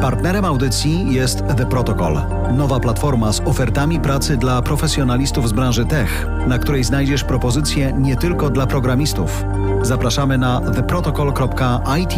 [0.00, 2.20] Partnerem audycji jest The Protocol,
[2.52, 8.16] nowa platforma z ofertami pracy dla profesjonalistów z branży tech, na której znajdziesz propozycje nie
[8.16, 9.44] tylko dla programistów.
[9.82, 12.14] Zapraszamy na theprotocol.it.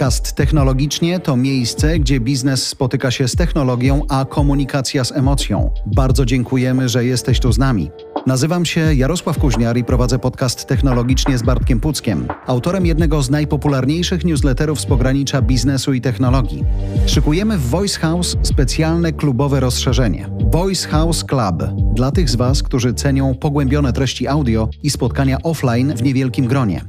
[0.00, 5.70] Podcast Technologicznie to miejsce, gdzie biznes spotyka się z technologią, a komunikacja z emocją.
[5.86, 7.90] Bardzo dziękujemy, że jesteś tu z nami.
[8.26, 14.24] Nazywam się Jarosław Kuźniar i prowadzę podcast Technologicznie z Bartkiem Puckiem, autorem jednego z najpopularniejszych
[14.24, 16.64] newsletterów z pogranicza biznesu i technologii.
[17.06, 20.30] Szykujemy w Voice House specjalne klubowe rozszerzenie.
[20.52, 21.62] Voice House Club
[21.94, 26.84] dla tych z Was, którzy cenią pogłębione treści audio i spotkania offline w niewielkim gronie.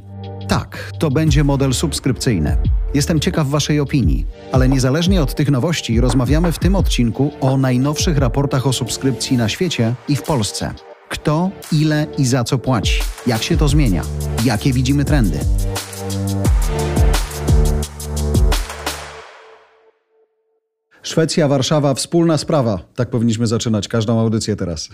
[0.48, 2.58] Tak, to będzie model subskrypcyjny.
[2.94, 8.18] Jestem ciekaw Waszej opinii, ale niezależnie od tych nowości rozmawiamy w tym odcinku o najnowszych
[8.18, 10.74] raportach o subskrypcji na świecie i w Polsce.
[11.10, 13.02] Kto, ile i za co płaci?
[13.28, 14.04] Jak się to zmienia?
[14.46, 15.40] Jakie widzimy trendy?
[21.12, 22.80] Szwecja, Warszawa, wspólna sprawa.
[22.96, 24.90] Tak powinniśmy zaczynać każdą audycję teraz.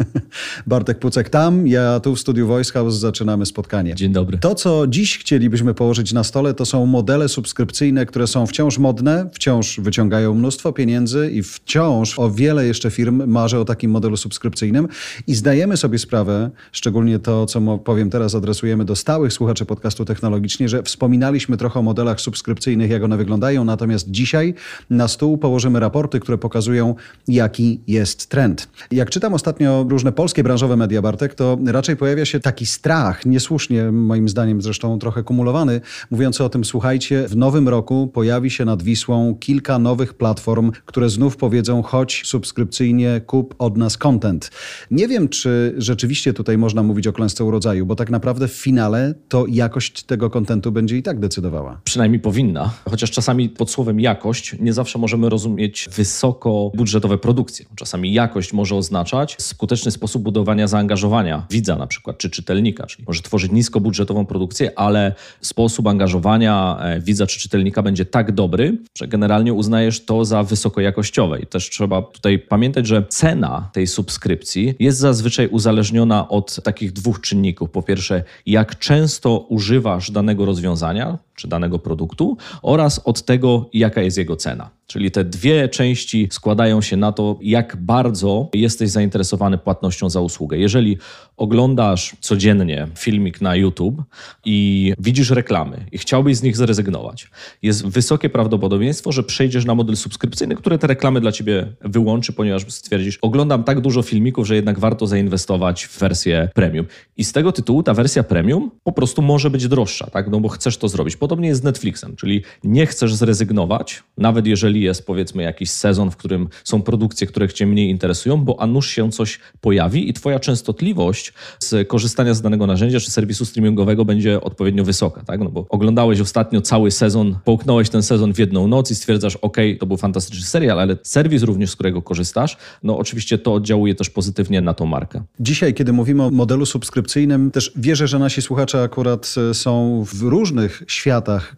[0.66, 3.94] Bartek Pucek tam, ja tu w studiu Voice House zaczynamy spotkanie.
[3.94, 4.38] Dzień dobry.
[4.38, 9.28] To, co dziś chcielibyśmy położyć na stole, to są modele subskrypcyjne, które są wciąż modne,
[9.32, 14.88] wciąż wyciągają mnóstwo pieniędzy i wciąż o wiele jeszcze firm marzy o takim modelu subskrypcyjnym
[15.26, 20.68] i zdajemy sobie sprawę, szczególnie to, co powiem teraz, adresujemy do stałych słuchaczy podcastu technologicznie,
[20.68, 24.54] że wspominaliśmy trochę o modelach subskrypcyjnych, jak one wyglądają, natomiast dzisiaj
[24.90, 26.94] na stół położymy raporty, które pokazują,
[27.28, 28.68] jaki jest trend.
[28.90, 33.92] Jak czytam ostatnio różne polskie branżowe media, Bartek, to raczej pojawia się taki strach, niesłusznie
[33.92, 35.80] moim zdaniem zresztą trochę kumulowany,
[36.10, 41.08] mówiący o tym, słuchajcie, w nowym roku pojawi się nad Wisłą kilka nowych platform, które
[41.08, 44.50] znów powiedzą, chodź subskrypcyjnie, kup od nas content.
[44.90, 49.14] Nie wiem, czy rzeczywiście tutaj można mówić o klęsce urodzaju, bo tak naprawdę w finale
[49.28, 51.80] to jakość tego kontentu będzie i tak decydowała.
[51.84, 57.66] Przynajmniej powinna, chociaż czasami pod słowem jakość nie zawsze możemy rozumieć wysoko budżetowe produkcje.
[57.74, 63.22] Czasami jakość może oznaczać skuteczny sposób budowania zaangażowania widza na przykład, czy czytelnika, czyli może
[63.22, 69.52] tworzyć niskobudżetową produkcję, ale sposób angażowania e, widza czy czytelnika będzie tak dobry, że generalnie
[69.52, 71.40] uznajesz to za wysokojakościowe.
[71.40, 77.20] I też trzeba tutaj pamiętać, że cena tej subskrypcji jest zazwyczaj uzależniona od takich dwóch
[77.20, 77.70] czynników.
[77.70, 84.18] Po pierwsze, jak często używasz danego rozwiązania, czy danego produktu oraz od tego, jaka jest
[84.18, 84.70] jego cena.
[84.86, 90.58] Czyli te dwie części składają się na to, jak bardzo jesteś zainteresowany płatnością za usługę.
[90.58, 90.98] Jeżeli
[91.36, 94.02] oglądasz codziennie filmik na YouTube
[94.44, 97.30] i widzisz reklamy i chciałbyś z nich zrezygnować,
[97.62, 102.72] jest wysokie prawdopodobieństwo, że przejdziesz na model subskrypcyjny, który te reklamy dla ciebie wyłączy, ponieważ
[102.72, 106.86] stwierdzisz, oglądam tak dużo filmików, że jednak warto zainwestować w wersję premium.
[107.16, 110.30] I z tego tytułu ta wersja premium po prostu może być droższa, tak?
[110.30, 111.16] no bo chcesz to zrobić.
[111.26, 116.16] Podobnie jest z Netflixem, czyli nie chcesz zrezygnować, nawet jeżeli jest powiedzmy jakiś sezon, w
[116.16, 120.40] którym są produkcje, które cię mniej interesują, bo a nuż się coś pojawi i twoja
[120.40, 125.40] częstotliwość z korzystania z danego narzędzia czy serwisu streamingowego będzie odpowiednio wysoka, tak?
[125.40, 129.56] No bo oglądałeś ostatnio cały sezon, połknąłeś ten sezon w jedną noc i stwierdzasz, ok,
[129.80, 134.10] to był fantastyczny serial, ale serwis również, z którego korzystasz, no oczywiście to oddziałuje też
[134.10, 135.22] pozytywnie na tą markę.
[135.40, 140.22] Dzisiaj, kiedy mówimy o modelu subskrypcyjnym, też wierzę, że nasi słuchacze akurat e, są w
[140.22, 141.15] różnych światach,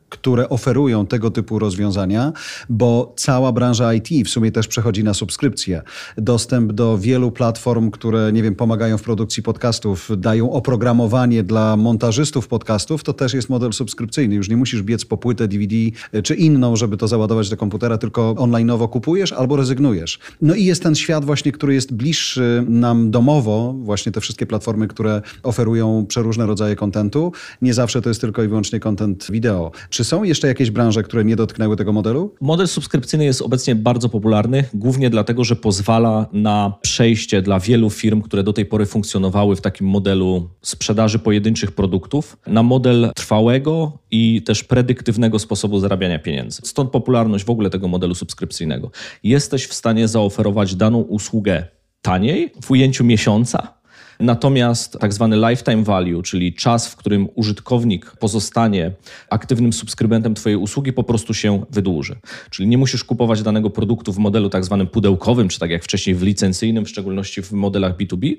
[0.09, 2.33] które oferują tego typu rozwiązania,
[2.69, 5.83] bo cała branża IT w sumie też przechodzi na subskrypcję.
[6.17, 12.49] Dostęp do wielu platform, które, nie wiem, pomagają w produkcji podcastów, dają oprogramowanie dla montażystów
[12.49, 14.35] podcastów, to też jest model subskrypcyjny.
[14.35, 15.77] Już nie musisz biec po płytę DVD
[16.13, 20.19] e, czy inną, żeby to załadować do komputera, tylko online'owo kupujesz albo rezygnujesz.
[20.43, 24.89] No i jest ten świat właśnie, który jest bliższy nam domowo, właśnie te wszystkie platformy,
[24.89, 27.33] które oferują przeróżne rodzaje kontentu.
[27.63, 29.47] Nie zawsze to jest tylko i wyłącznie kontent wideo.
[29.91, 32.34] Czy są jeszcze jakieś branże, które nie dotknęły tego modelu?
[32.41, 38.22] Model subskrypcyjny jest obecnie bardzo popularny, głównie dlatego, że pozwala na przejście dla wielu firm,
[38.22, 44.42] które do tej pory funkcjonowały w takim modelu sprzedaży pojedynczych produktów, na model trwałego i
[44.42, 46.62] też predyktywnego sposobu zarabiania pieniędzy.
[46.65, 48.91] Stąd popularność w ogóle tego modelu subskrypcyjnego.
[49.22, 51.65] Jesteś w stanie zaoferować daną usługę
[52.03, 53.78] taniej w ujęciu miesiąca,
[54.20, 58.92] Natomiast tak zwany lifetime value, czyli czas, w którym użytkownik pozostanie
[59.30, 62.16] aktywnym subskrybentem Twojej usługi, po prostu się wydłuży.
[62.50, 66.16] Czyli nie musisz kupować danego produktu w modelu tak zwanym pudełkowym, czy tak jak wcześniej
[66.16, 68.36] w licencyjnym, w szczególności w modelach B2B,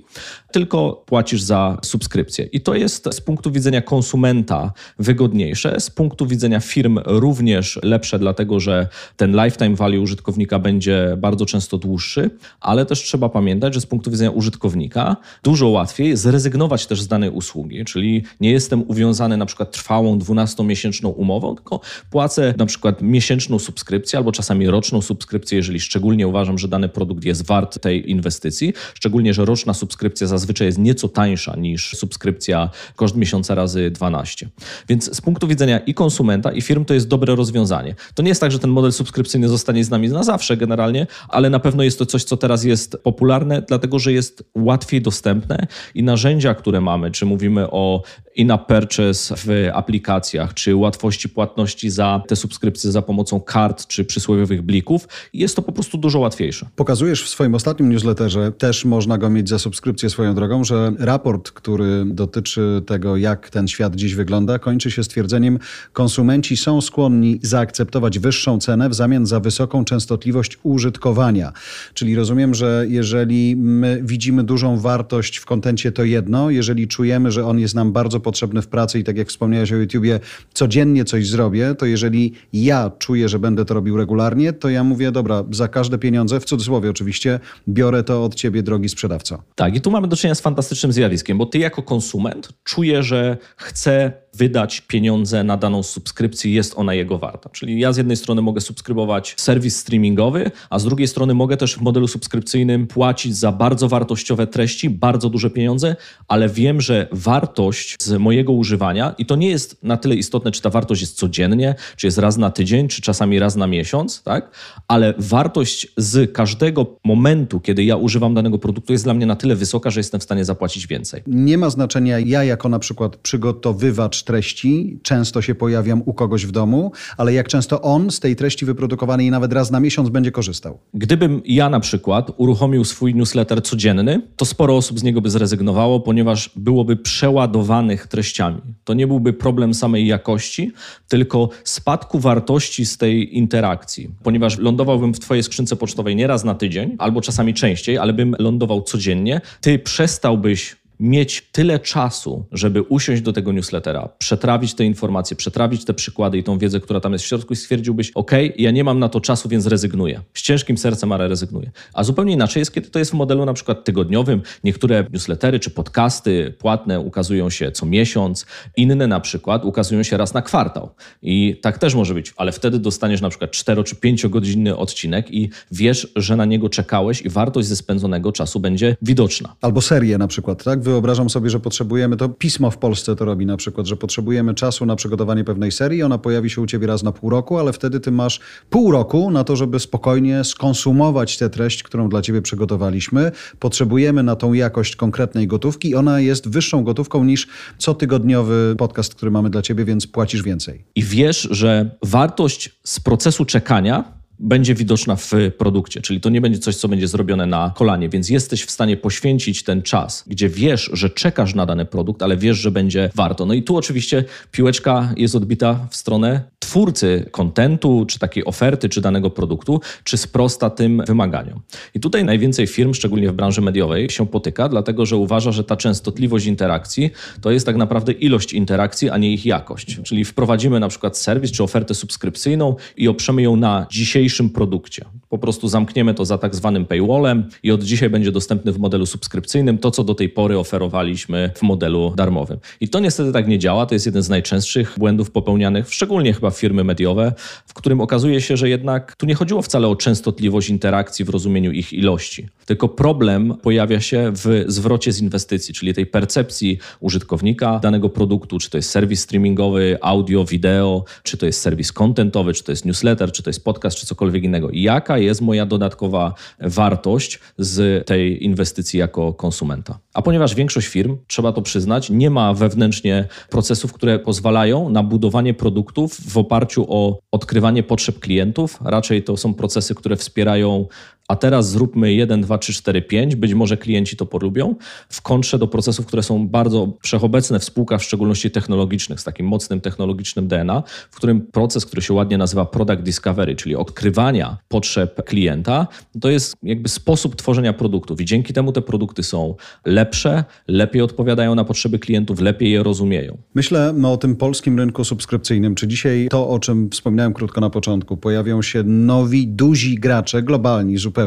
[0.51, 2.45] tylko płacisz za subskrypcję.
[2.45, 8.59] I to jest z punktu widzenia konsumenta wygodniejsze, z punktu widzenia firm również lepsze, dlatego
[8.59, 8.87] że
[9.17, 12.29] ten lifetime value użytkownika będzie bardzo często dłuższy,
[12.61, 17.29] ale też trzeba pamiętać, że z punktu widzenia użytkownika dużo łatwiej zrezygnować też z danej
[17.29, 21.79] usługi, czyli nie jestem uwiązany na przykład trwałą 12-miesięczną umową, tylko
[22.09, 27.25] płacę na przykład miesięczną subskrypcję albo czasami roczną subskrypcję, jeżeli szczególnie uważam, że dany produkt
[27.25, 33.15] jest wart tej inwestycji, szczególnie, że roczna subskrypcja zazwyczaj jest nieco tańsza niż subskrypcja koszt
[33.15, 34.49] miesiąca razy 12.
[34.89, 37.95] Więc z punktu widzenia i konsumenta, i firm to jest dobre rozwiązanie.
[38.13, 41.49] To nie jest tak, że ten model subskrypcyjny zostanie z nami na zawsze generalnie, ale
[41.49, 45.58] na pewno jest to coś, co teraz jest popularne, dlatego że jest łatwiej dostępne
[45.95, 48.03] i narzędzia, które mamy, czy mówimy o
[48.35, 54.61] in-app purchase w aplikacjach, czy łatwości płatności za te subskrypcje za pomocą kart czy przysłowiowych
[54.61, 56.67] blików, jest to po prostu dużo łatwiejsze.
[56.75, 61.51] Pokazujesz w swoim ostatnim newsletterze, też można go mieć za subskrypcję swoją drogą, że raport,
[61.51, 65.59] który dotyczy tego, jak ten świat dziś wygląda, kończy się stwierdzeniem,
[65.93, 71.53] konsumenci są skłonni zaakceptować wyższą cenę w zamian za wysoką częstotliwość użytkowania.
[71.93, 77.45] Czyli rozumiem, że jeżeli my widzimy dużą wartość w kontencie, to jedno, jeżeli czujemy, że
[77.45, 80.19] on jest nam bardzo potrzebny w pracy i tak jak wspomniałeś o YouTubie,
[80.53, 85.11] codziennie coś zrobię, to jeżeli ja czuję, że będę to robił regularnie, to ja mówię,
[85.11, 89.43] dobra, za każde pieniądze, w cudzysłowie oczywiście, biorę to od ciebie, drogi sprzedawco.
[89.55, 93.37] Tak, i tu mamy do czynienia z fantastycznym zjawiskiem, bo ty jako konsument czuje, że
[93.57, 97.49] chce wydać pieniądze na daną subskrypcję, jest ona jego warta.
[97.49, 101.75] Czyli ja z jednej strony mogę subskrybować serwis streamingowy, a z drugiej strony mogę też
[101.75, 105.95] w modelu subskrypcyjnym płacić za bardzo wartościowe treści, bardzo duże pieniądze,
[106.27, 110.61] ale wiem, że wartość z mojego używania, i to nie jest na tyle istotne, czy
[110.61, 114.51] ta wartość jest codziennie, czy jest raz na tydzień, czy czasami raz na miesiąc, tak?
[114.87, 119.55] ale wartość z każdego momentu, kiedy ja używam danego produktu, jest dla mnie na tyle
[119.55, 121.23] wysoka, że jestem w stanie zapłacić więcej.
[121.27, 126.51] Nie ma znaczenia, ja jako na przykład przygotowywacz treści często się pojawiam u kogoś w
[126.51, 130.77] domu, ale jak często on z tej treści wyprodukowanej nawet raz na miesiąc będzie korzystał.
[130.93, 135.99] Gdybym ja na przykład uruchomił swój newsletter codzienny, to sporo osób z niego by zrezygnowało,
[135.99, 138.61] ponieważ byłoby przeładowanych treściami.
[138.83, 140.71] To nie byłby problem samej jakości,
[141.07, 146.55] tylko spadku wartości z tej interakcji, ponieważ lądowałbym w Twojej skrzynce pocztowej nie raz na
[146.55, 149.41] tydzień, albo czasami częściej, ale bym lądował codziennie.
[149.61, 155.93] Ty przestałbyś mieć tyle czasu, żeby usiąść do tego newslettera, przetrawić te informacje, przetrawić te
[155.93, 158.99] przykłady i tą wiedzę, która tam jest w środku i stwierdziłbyś, ok, ja nie mam
[158.99, 160.21] na to czasu, więc rezygnuję.
[160.33, 161.71] Z ciężkim sercem, ale rezygnuję.
[161.93, 164.41] A zupełnie inaczej jest, kiedy to jest w modelu na przykład tygodniowym.
[164.63, 168.45] Niektóre newslettery czy podcasty płatne ukazują się co miesiąc,
[168.77, 170.89] inne na przykład ukazują się raz na kwartał.
[171.21, 175.33] I tak też może być, ale wtedy dostaniesz na przykład 4 czy 5 godzinny odcinek
[175.33, 179.55] i wiesz, że na niego czekałeś i wartość ze spędzonego czasu będzie widoczna.
[179.61, 180.83] Albo serię na przykład, tak?
[180.89, 184.85] Wyobrażam sobie, że potrzebujemy, to pismo w Polsce to robi na przykład, że potrzebujemy czasu
[184.85, 187.99] na przygotowanie pewnej serii, ona pojawi się u ciebie raz na pół roku, ale wtedy
[187.99, 188.39] ty masz
[188.69, 193.31] pół roku na to, żeby spokojnie skonsumować tę treść, którą dla ciebie przygotowaliśmy.
[193.59, 197.47] Potrzebujemy na tą jakość konkretnej gotówki ona jest wyższą gotówką niż
[197.77, 200.85] cotygodniowy podcast, który mamy dla ciebie, więc płacisz więcej.
[200.95, 206.59] I wiesz, że wartość z procesu czekania będzie widoczna w produkcie, czyli to nie będzie
[206.59, 210.89] coś, co będzie zrobione na kolanie, więc jesteś w stanie poświęcić ten czas, gdzie wiesz,
[210.93, 213.45] że czekasz na dany produkt, ale wiesz, że będzie warto.
[213.45, 219.01] No i tu oczywiście piłeczka jest odbita w stronę twórcy kontentu, czy takiej oferty, czy
[219.01, 221.61] danego produktu, czy sprosta tym wymaganiom.
[221.93, 225.77] I tutaj najwięcej firm, szczególnie w branży mediowej, się potyka, dlatego że uważa, że ta
[225.77, 229.99] częstotliwość interakcji to jest tak naprawdę ilość interakcji, a nie ich jakość.
[230.03, 235.05] Czyli wprowadzimy na przykład serwis czy ofertę subskrypcyjną i oprzemy ją na dzisiejszym produkcie.
[235.29, 239.05] Po prostu zamkniemy to za tak zwanym paywallem i od dzisiaj będzie dostępny w modelu
[239.05, 242.59] subskrypcyjnym to, co do tej pory oferowaliśmy w modelu darmowym.
[242.81, 243.85] I to niestety tak nie działa.
[243.85, 247.33] To jest jeden z najczęstszych błędów popełnianych, szczególnie chyba firmy mediowe,
[247.67, 251.71] w którym okazuje się, że jednak tu nie chodziło wcale o częstotliwość interakcji w rozumieniu
[251.71, 258.09] ich ilości, tylko problem pojawia się w zwrocie z inwestycji, czyli tej percepcji użytkownika danego
[258.09, 262.71] produktu, czy to jest serwis streamingowy, audio, wideo, czy to jest serwis contentowy, czy to
[262.71, 264.69] jest newsletter, czy to jest podcast, czy cokolwiek innego.
[264.69, 269.99] I jaka jest moja dodatkowa wartość z tej inwestycji jako konsumenta?
[270.13, 275.53] A ponieważ większość firm, trzeba to przyznać, nie ma wewnętrznie procesów, które pozwalają na budowanie
[275.53, 280.87] produktów w oparciu o odkrywanie potrzeb klientów, raczej to są procesy, które wspierają
[281.29, 284.75] a teraz zróbmy 1, 2, 3, 4, 5, być może klienci to polubią,
[285.09, 289.45] w kontrze do procesów, które są bardzo wszechobecne w spółkach, w szczególności technologicznych, z takim
[289.45, 295.23] mocnym technologicznym DNA, w którym proces, który się ładnie nazywa product discovery, czyli odkrywania potrzeb
[295.25, 295.87] klienta,
[296.21, 299.55] to jest jakby sposób tworzenia produktów i dzięki temu te produkty są
[299.85, 303.37] lepsze, lepiej odpowiadają na potrzeby klientów, lepiej je rozumieją.
[303.55, 305.75] Myślę o tym polskim rynku subskrypcyjnym.
[305.75, 310.97] Czy dzisiaj to, o czym wspominałem krótko na początku, pojawią się nowi, duzi gracze, globalni
[310.97, 311.18] zupełnie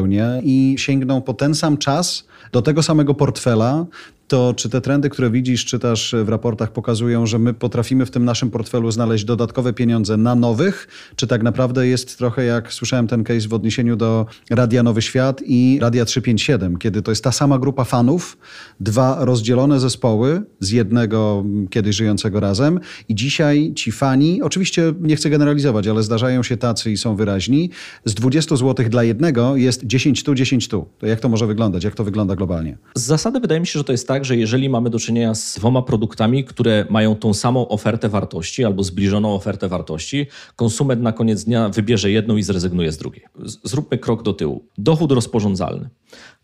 [0.43, 3.85] i sięgną po ten sam czas do tego samego portfela,
[4.27, 8.25] to czy te trendy, które widzisz, czytasz w raportach, pokazują, że my potrafimy w tym
[8.25, 10.87] naszym portfelu znaleźć dodatkowe pieniądze na nowych?
[11.15, 15.41] Czy tak naprawdę jest trochę jak słyszałem ten case w odniesieniu do Radia Nowy Świat
[15.45, 18.37] i Radia 357, kiedy to jest ta sama grupa fanów,
[18.79, 25.29] dwa rozdzielone zespoły z jednego kiedyś żyjącego razem i dzisiaj ci fani, oczywiście nie chcę
[25.29, 27.69] generalizować, ale zdarzają się tacy i są wyraźni,
[28.05, 30.85] z 20 zł dla jednego jest 10 tu, 10 tu.
[30.99, 31.83] To jak to może wyglądać?
[31.83, 32.77] Jak to wygląda globalnie?
[32.95, 35.55] Z zasady wydaje mi się, że to jest tak, że jeżeli mamy do czynienia z
[35.55, 41.43] dwoma produktami, które mają tą samą ofertę wartości albo zbliżoną ofertę wartości, konsument na koniec
[41.43, 43.25] dnia wybierze jedną i zrezygnuje z drugiej.
[43.63, 44.65] Zróbmy krok do tyłu.
[44.77, 45.89] Dochód rozporządzalny.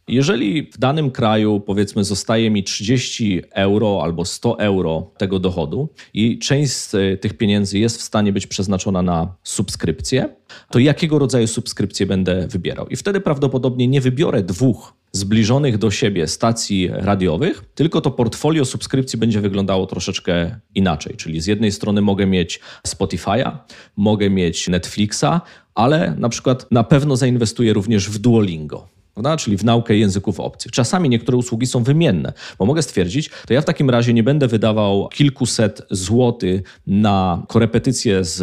[0.10, 6.40] Jeżeli w danym kraju, powiedzmy, zostaje mi 30 euro albo 100 euro tego dochodu i
[6.40, 10.30] część z tych pieniędzy jest w stanie być przeznaczona na subskrypcję,
[10.72, 12.88] to jakiego rodzaju subskrypcję będę wybierał?
[12.88, 19.20] I wtedy prawdopodobnie nie wybiorę dwóch zbliżonych do siebie stacji radiowych, tylko to portfolio subskrypcji
[19.20, 21.16] będzie wyglądało troszeczkę inaczej.
[21.18, 23.58] Czyli z jednej strony mogę mieć Spotify'a,
[23.98, 25.42] mogę mieć Netflixa,
[25.76, 28.88] ale na przykład na pewno zainwestuję również w Duolingo.
[29.38, 30.72] Czyli w naukę języków obcych.
[30.72, 34.48] Czasami niektóre usługi są wymienne, bo mogę stwierdzić, to ja w takim razie nie będę
[34.48, 38.42] wydawał kilkuset złotych na korepetycję z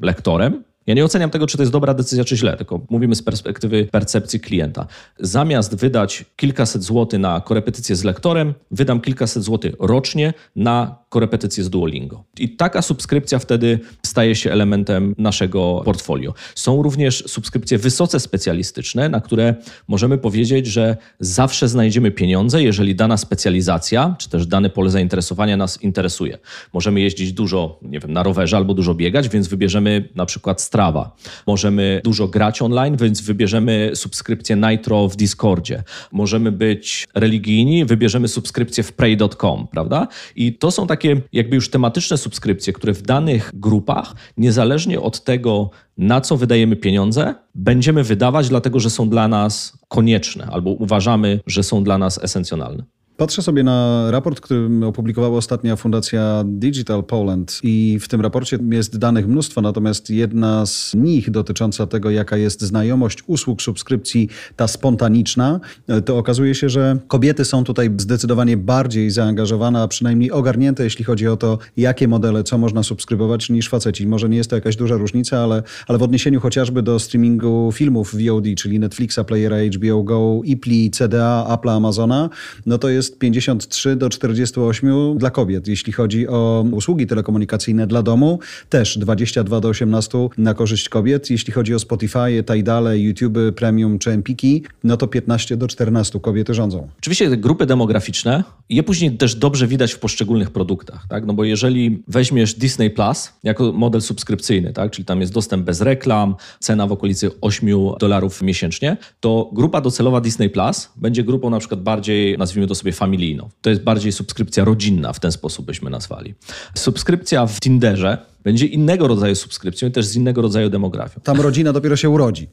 [0.00, 3.22] lektorem, ja nie oceniam tego, czy to jest dobra decyzja, czy źle, tylko mówimy z
[3.22, 4.86] perspektywy percepcji klienta.
[5.20, 11.70] Zamiast wydać kilkaset złotych na korepetycję z lektorem, wydam kilkaset złotych rocznie na korepetycje z
[11.70, 12.24] Duolingo.
[12.38, 16.34] I taka subskrypcja wtedy staje się elementem naszego portfolio.
[16.54, 19.54] Są również subskrypcje wysoce specjalistyczne, na które
[19.88, 25.82] możemy powiedzieć, że zawsze znajdziemy pieniądze, jeżeli dana specjalizacja, czy też dane pole zainteresowania nas
[25.82, 26.38] interesuje.
[26.72, 31.16] Możemy jeździć dużo, nie wiem, na rowerze albo dużo biegać, więc wybierzemy na przykład Strava.
[31.46, 35.82] Możemy dużo grać online, więc wybierzemy subskrypcję Nitro w Discordzie.
[36.12, 40.08] Możemy być religijni, wybierzemy subskrypcję w pray.com, prawda?
[40.36, 45.24] I to są takie takie jakby już tematyczne subskrypcje, które w danych grupach, niezależnie od
[45.24, 51.40] tego, na co wydajemy pieniądze, będziemy wydawać, dlatego że są dla nas konieczne albo uważamy,
[51.46, 52.84] że są dla nas esencjonalne.
[53.16, 58.98] Patrzę sobie na raport, który opublikowała ostatnia fundacja Digital Poland i w tym raporcie jest
[58.98, 65.60] danych mnóstwo, natomiast jedna z nich dotycząca tego, jaka jest znajomość usług subskrypcji, ta spontaniczna,
[66.04, 71.28] to okazuje się, że kobiety są tutaj zdecydowanie bardziej zaangażowane, a przynajmniej ogarnięte, jeśli chodzi
[71.28, 74.06] o to, jakie modele, co można subskrybować, niż faceci.
[74.06, 78.14] Może nie jest to jakaś duża różnica, ale, ale w odniesieniu chociażby do streamingu filmów
[78.14, 82.30] VOD, czyli Netflixa, Playera, HBO Go, Ipli, CDA, Apple, Amazona,
[82.66, 85.68] no to jest jest 53 do 48 dla kobiet.
[85.68, 91.30] Jeśli chodzi o usługi telekomunikacyjne dla domu, też 22 do 18 na korzyść kobiet.
[91.30, 96.54] Jeśli chodzi o Spotify, Tidale, YouTube Premium czy Empiki, no to 15 do 14 kobiety
[96.54, 96.88] rządzą.
[96.98, 101.26] Oczywiście te grupy demograficzne, je później też dobrze widać w poszczególnych produktach, tak?
[101.26, 104.90] No bo jeżeli weźmiesz Disney Plus jako model subskrypcyjny, tak?
[104.90, 107.68] Czyli tam jest dostęp bez reklam, cena w okolicy 8
[108.00, 112.92] dolarów miesięcznie, to grupa docelowa Disney Plus będzie grupą na przykład bardziej, nazwijmy to sobie
[112.96, 113.48] familijną.
[113.60, 116.34] To jest bardziej subskrypcja rodzinna, w ten sposób byśmy nazwali.
[116.74, 121.20] Subskrypcja w Tinderze będzie innego rodzaju subskrypcją i też z innego rodzaju demografią.
[121.20, 122.48] Tam rodzina dopiero się urodzi.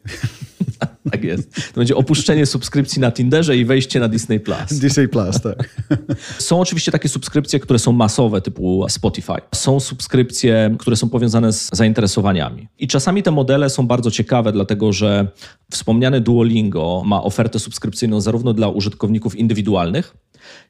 [1.12, 1.56] tak jest.
[1.56, 4.80] To będzie opuszczenie subskrypcji na Tinderze i wejście na Disney Plus.
[4.80, 5.70] Disney Plus, tak.
[6.40, 9.34] Są oczywiście takie subskrypcje, które są masowe, typu Spotify.
[9.56, 12.68] Są subskrypcje, które są powiązane z zainteresowaniami.
[12.80, 15.28] I czasami te modele są bardzo ciekawe, dlatego że
[15.72, 20.16] wspomniane Duolingo ma ofertę subskrypcyjną zarówno dla użytkowników indywidualnych,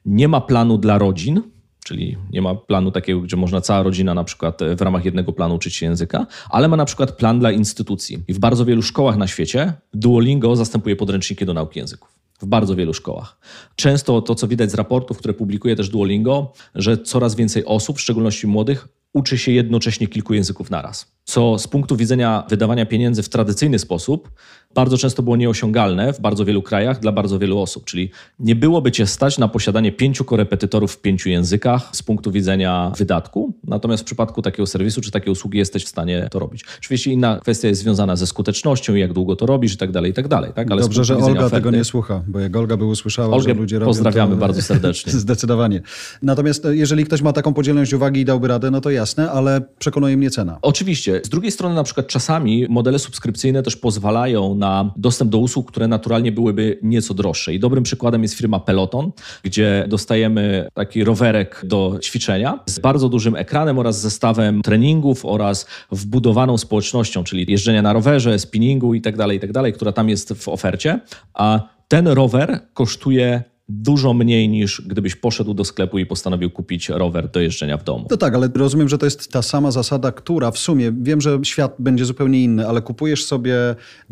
[0.04, 1.42] nie ma planu dla rodzin,
[1.84, 5.54] czyli nie ma planu takiego, gdzie można cała rodzina na przykład w ramach jednego planu
[5.54, 8.22] uczyć się języka, ale ma na przykład plan dla instytucji.
[8.28, 12.14] I w bardzo wielu szkołach na świecie Duolingo zastępuje podręczniki do nauki języków.
[12.40, 13.38] W bardzo wielu szkołach.
[13.76, 18.00] Często to, co widać z raportów, które publikuje też Duolingo, że coraz więcej osób, w
[18.00, 21.14] szczególności młodych, uczy się jednocześnie kilku języków naraz.
[21.24, 24.30] Co z punktu widzenia wydawania pieniędzy w tradycyjny sposób
[24.74, 27.84] bardzo często było nieosiągalne w bardzo wielu krajach dla bardzo wielu osób.
[27.84, 32.92] Czyli nie byłoby cię stać na posiadanie pięciu korepetytorów w pięciu językach z punktu widzenia
[32.98, 33.52] wydatku.
[33.64, 36.64] Natomiast w przypadku takiego serwisu czy takiej usługi jesteś w stanie to robić.
[36.78, 40.14] Oczywiście inna kwestia jest związana ze skutecznością, jak długo to robisz i tak dalej, i
[40.14, 40.52] tak dalej.
[40.54, 40.70] Tak?
[40.70, 41.50] Ale Dobrze, że Olga oferty...
[41.50, 44.40] tego nie słucha, bo jak Olga by usłyszała, Olgę że ludzie robią pozdrawiamy to...
[44.40, 45.12] bardzo serdecznie.
[45.12, 45.80] Zdecydowanie.
[46.22, 49.60] Natomiast e, jeżeli ktoś ma taką podzielność uwagi i dałby radę, no to jasne, ale
[49.78, 50.58] przekonuje mnie cena.
[50.62, 51.20] Oczywiście.
[51.24, 55.88] Z drugiej strony na przykład czasami modele subskrypcyjne też pozwalają na dostęp do usług, które
[55.88, 57.54] naturalnie byłyby nieco droższe.
[57.54, 63.36] I dobrym przykładem jest firma Peloton, gdzie dostajemy taki rowerek do ćwiczenia z bardzo dużym
[63.36, 69.62] ekranem oraz zestawem treningów oraz wbudowaną społecznością, czyli jeżdżenia na rowerze, spinningu itd., tak itd.,
[69.62, 71.00] tak która tam jest w ofercie.
[71.34, 77.30] A ten rower kosztuje dużo mniej niż gdybyś poszedł do sklepu i postanowił kupić rower
[77.30, 78.06] do jeżdżenia w domu.
[78.10, 81.38] No tak, ale rozumiem, że to jest ta sama zasada, która w sumie, wiem, że
[81.42, 83.54] świat będzie zupełnie inny, ale kupujesz sobie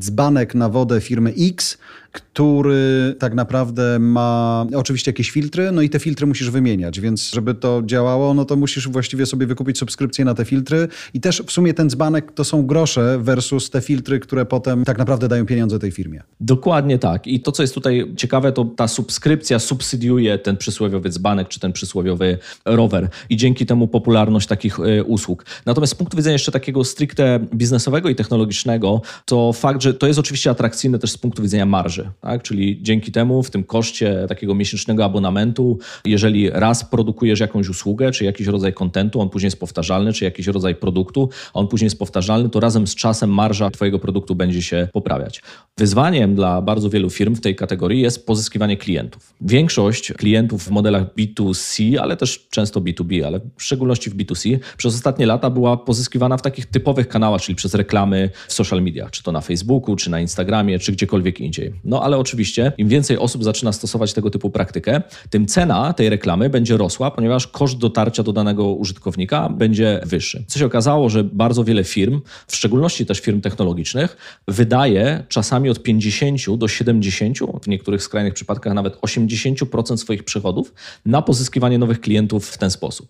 [0.00, 1.78] dzbanek na wodę firmy X,
[2.12, 7.54] który tak naprawdę ma oczywiście jakieś filtry, no i te filtry musisz wymieniać, więc żeby
[7.54, 11.52] to działało, no to musisz właściwie sobie wykupić subskrypcję na te filtry i też w
[11.52, 15.78] sumie ten dzbanek to są grosze versus te filtry, które potem tak naprawdę dają pieniądze
[15.78, 16.22] tej firmie.
[16.40, 17.26] Dokładnie tak.
[17.26, 21.72] I to, co jest tutaj ciekawe, to ta subskrypcja subsydiuje ten przysłowiowy dzbanek czy ten
[21.72, 25.44] przysłowiowy rower i dzięki temu popularność takich y, usług.
[25.66, 30.18] Natomiast z punktu widzenia jeszcze takiego stricte biznesowego i technologicznego, to fakt, że to jest
[30.18, 32.42] oczywiście atrakcyjne też z punktu widzenia marży tak?
[32.42, 38.24] Czyli dzięki temu w tym koszcie takiego miesięcznego abonamentu, jeżeli raz produkujesz jakąś usługę, czy
[38.24, 42.48] jakiś rodzaj kontentu, on później jest powtarzalny, czy jakiś rodzaj produktu, on później jest powtarzalny,
[42.48, 45.42] to razem z czasem marża Twojego produktu będzie się poprawiać.
[45.78, 49.34] Wyzwaniem dla bardzo wielu firm w tej kategorii jest pozyskiwanie klientów.
[49.40, 54.94] Większość klientów w modelach B2C, ale też często B2B, ale w szczególności w B2C, przez
[54.94, 59.22] ostatnie lata była pozyskiwana w takich typowych kanałach, czyli przez reklamy w social mediach, czy
[59.22, 61.72] to na Facebooku, czy na Instagramie, czy gdziekolwiek indziej.
[61.92, 66.50] No ale oczywiście im więcej osób zaczyna stosować tego typu praktykę, tym cena tej reklamy
[66.50, 70.44] będzie rosła, ponieważ koszt dotarcia do danego użytkownika będzie wyższy.
[70.46, 74.16] Co się okazało, że bardzo wiele firm, w szczególności też firm technologicznych,
[74.48, 80.74] wydaje czasami od 50 do 70, w niektórych skrajnych przypadkach nawet 80% swoich przychodów
[81.06, 83.08] na pozyskiwanie nowych klientów w ten sposób.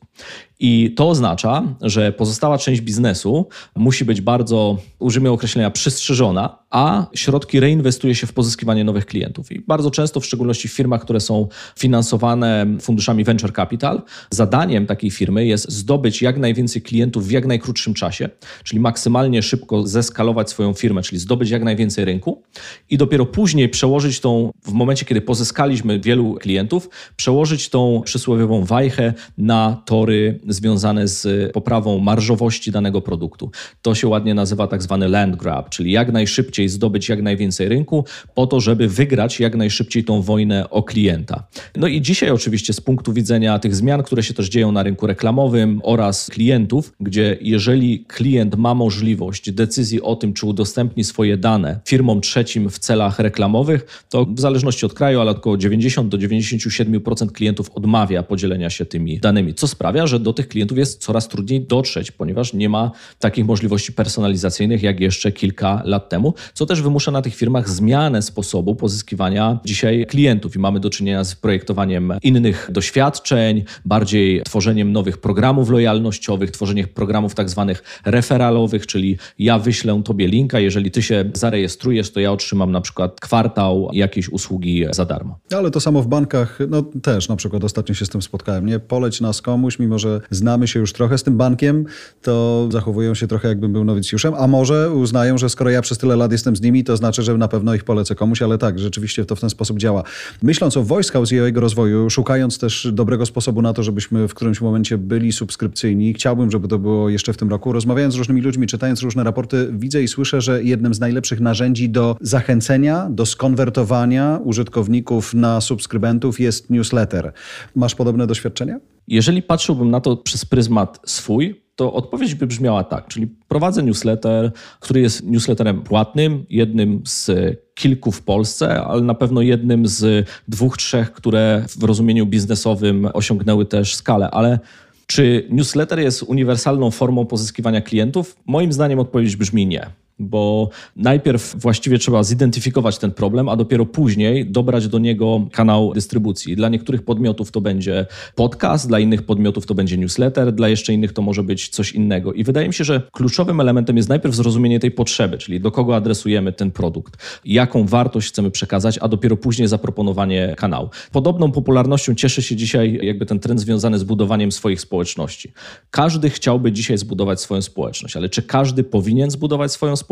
[0.61, 7.61] I to oznacza, że pozostała część biznesu musi być bardzo, użyjmy określenia, przystrzyżona, a środki
[7.61, 9.52] reinwestuje się w pozyskiwanie nowych klientów.
[9.52, 11.49] I bardzo często, w szczególności w firmach, które są
[11.79, 17.95] finansowane funduszami venture capital, zadaniem takiej firmy jest zdobyć jak najwięcej klientów w jak najkrótszym
[17.95, 18.29] czasie,
[18.64, 22.43] czyli maksymalnie szybko zeskalować swoją firmę, czyli zdobyć jak najwięcej rynku
[22.91, 29.14] i dopiero później przełożyć tą, w momencie kiedy pozyskaliśmy wielu klientów, przełożyć tą przysłowiową wajchę
[29.38, 33.51] na tory związane z poprawą marżowości danego produktu.
[33.83, 38.05] To się ładnie nazywa tak zwany land grab, czyli jak najszybciej zdobyć jak najwięcej rynku
[38.35, 41.46] po to, żeby wygrać jak najszybciej tą wojnę o klienta.
[41.77, 45.07] No i dzisiaj oczywiście z punktu widzenia tych zmian, które się też dzieją na rynku
[45.07, 51.81] reklamowym oraz klientów, gdzie jeżeli klient ma możliwość decyzji o tym, czy udostępni swoje dane
[51.85, 57.33] firmom trzecim w celach reklamowych, to w zależności od kraju, ale około 90 do 97%
[57.33, 61.61] klientów odmawia podzielenia się tymi danymi, co sprawia, że do tych klientów jest coraz trudniej
[61.61, 67.11] dotrzeć, ponieważ nie ma takich możliwości personalizacyjnych jak jeszcze kilka lat temu, co też wymusza
[67.11, 72.69] na tych firmach zmianę sposobu pozyskiwania dzisiaj klientów i mamy do czynienia z projektowaniem innych
[72.73, 80.29] doświadczeń, bardziej tworzeniem nowych programów lojalnościowych, tworzeniem programów tak zwanych referalowych, czyli ja wyślę tobie
[80.29, 85.38] linka, jeżeli ty się zarejestrujesz, to ja otrzymam na przykład kwartał jakiejś usługi za darmo.
[85.57, 88.79] Ale to samo w bankach, no też na przykład ostatnio się z tym spotkałem, nie?
[88.79, 91.85] Poleć nas komuś, mimo że znamy się już trochę z tym bankiem,
[92.23, 96.17] to zachowują się trochę jakbym był nowicjuszem, a może uznają, że skoro ja przez tyle
[96.17, 99.25] lat jestem z nimi, to znaczy, że na pewno ich polecę komuś, ale tak, rzeczywiście
[99.25, 100.03] to w ten sposób działa.
[100.42, 104.29] Myśląc o Voice House i o jego rozwoju, szukając też dobrego sposobu na to, żebyśmy
[104.29, 107.73] w którymś momencie byli subskrypcyjni, chciałbym, żeby to było jeszcze w tym roku.
[107.73, 111.88] Rozmawiając z różnymi ludźmi, czytając różne raporty, widzę i słyszę, że jednym z najlepszych narzędzi
[111.90, 117.33] do zachęcenia, do skonwertowania użytkowników na subskrybentów jest newsletter.
[117.75, 118.81] Masz podobne doświadczenia?
[119.09, 124.53] Jeżeli patrzyłbym na to przez pryzmat swój, to odpowiedź by brzmiała tak, czyli prowadzę newsletter,
[124.81, 127.31] który jest newsletterem płatnym, jednym z
[127.75, 133.66] kilku w Polsce, ale na pewno jednym z dwóch, trzech, które w rozumieniu biznesowym osiągnęły
[133.66, 134.59] też skalę, ale
[135.07, 138.37] czy newsletter jest uniwersalną formą pozyskiwania klientów?
[138.47, 139.87] Moim zdaniem odpowiedź brzmi nie.
[140.18, 146.57] Bo najpierw właściwie trzeba zidentyfikować ten problem, a dopiero później dobrać do niego kanał dystrybucji.
[146.57, 151.12] Dla niektórych podmiotów to będzie podcast, dla innych podmiotów to będzie newsletter, dla jeszcze innych
[151.12, 152.33] to może być coś innego.
[152.33, 155.96] I wydaje mi się, że kluczowym elementem jest najpierw zrozumienie tej potrzeby, czyli do kogo
[155.96, 160.88] adresujemy ten produkt, jaką wartość chcemy przekazać, a dopiero później zaproponowanie kanału.
[161.12, 165.53] Podobną popularnością cieszy się dzisiaj jakby ten trend związany z budowaniem swoich społeczności.
[165.90, 170.12] Każdy chciałby dzisiaj zbudować swoją społeczność, ale czy każdy powinien zbudować swoją społeczność?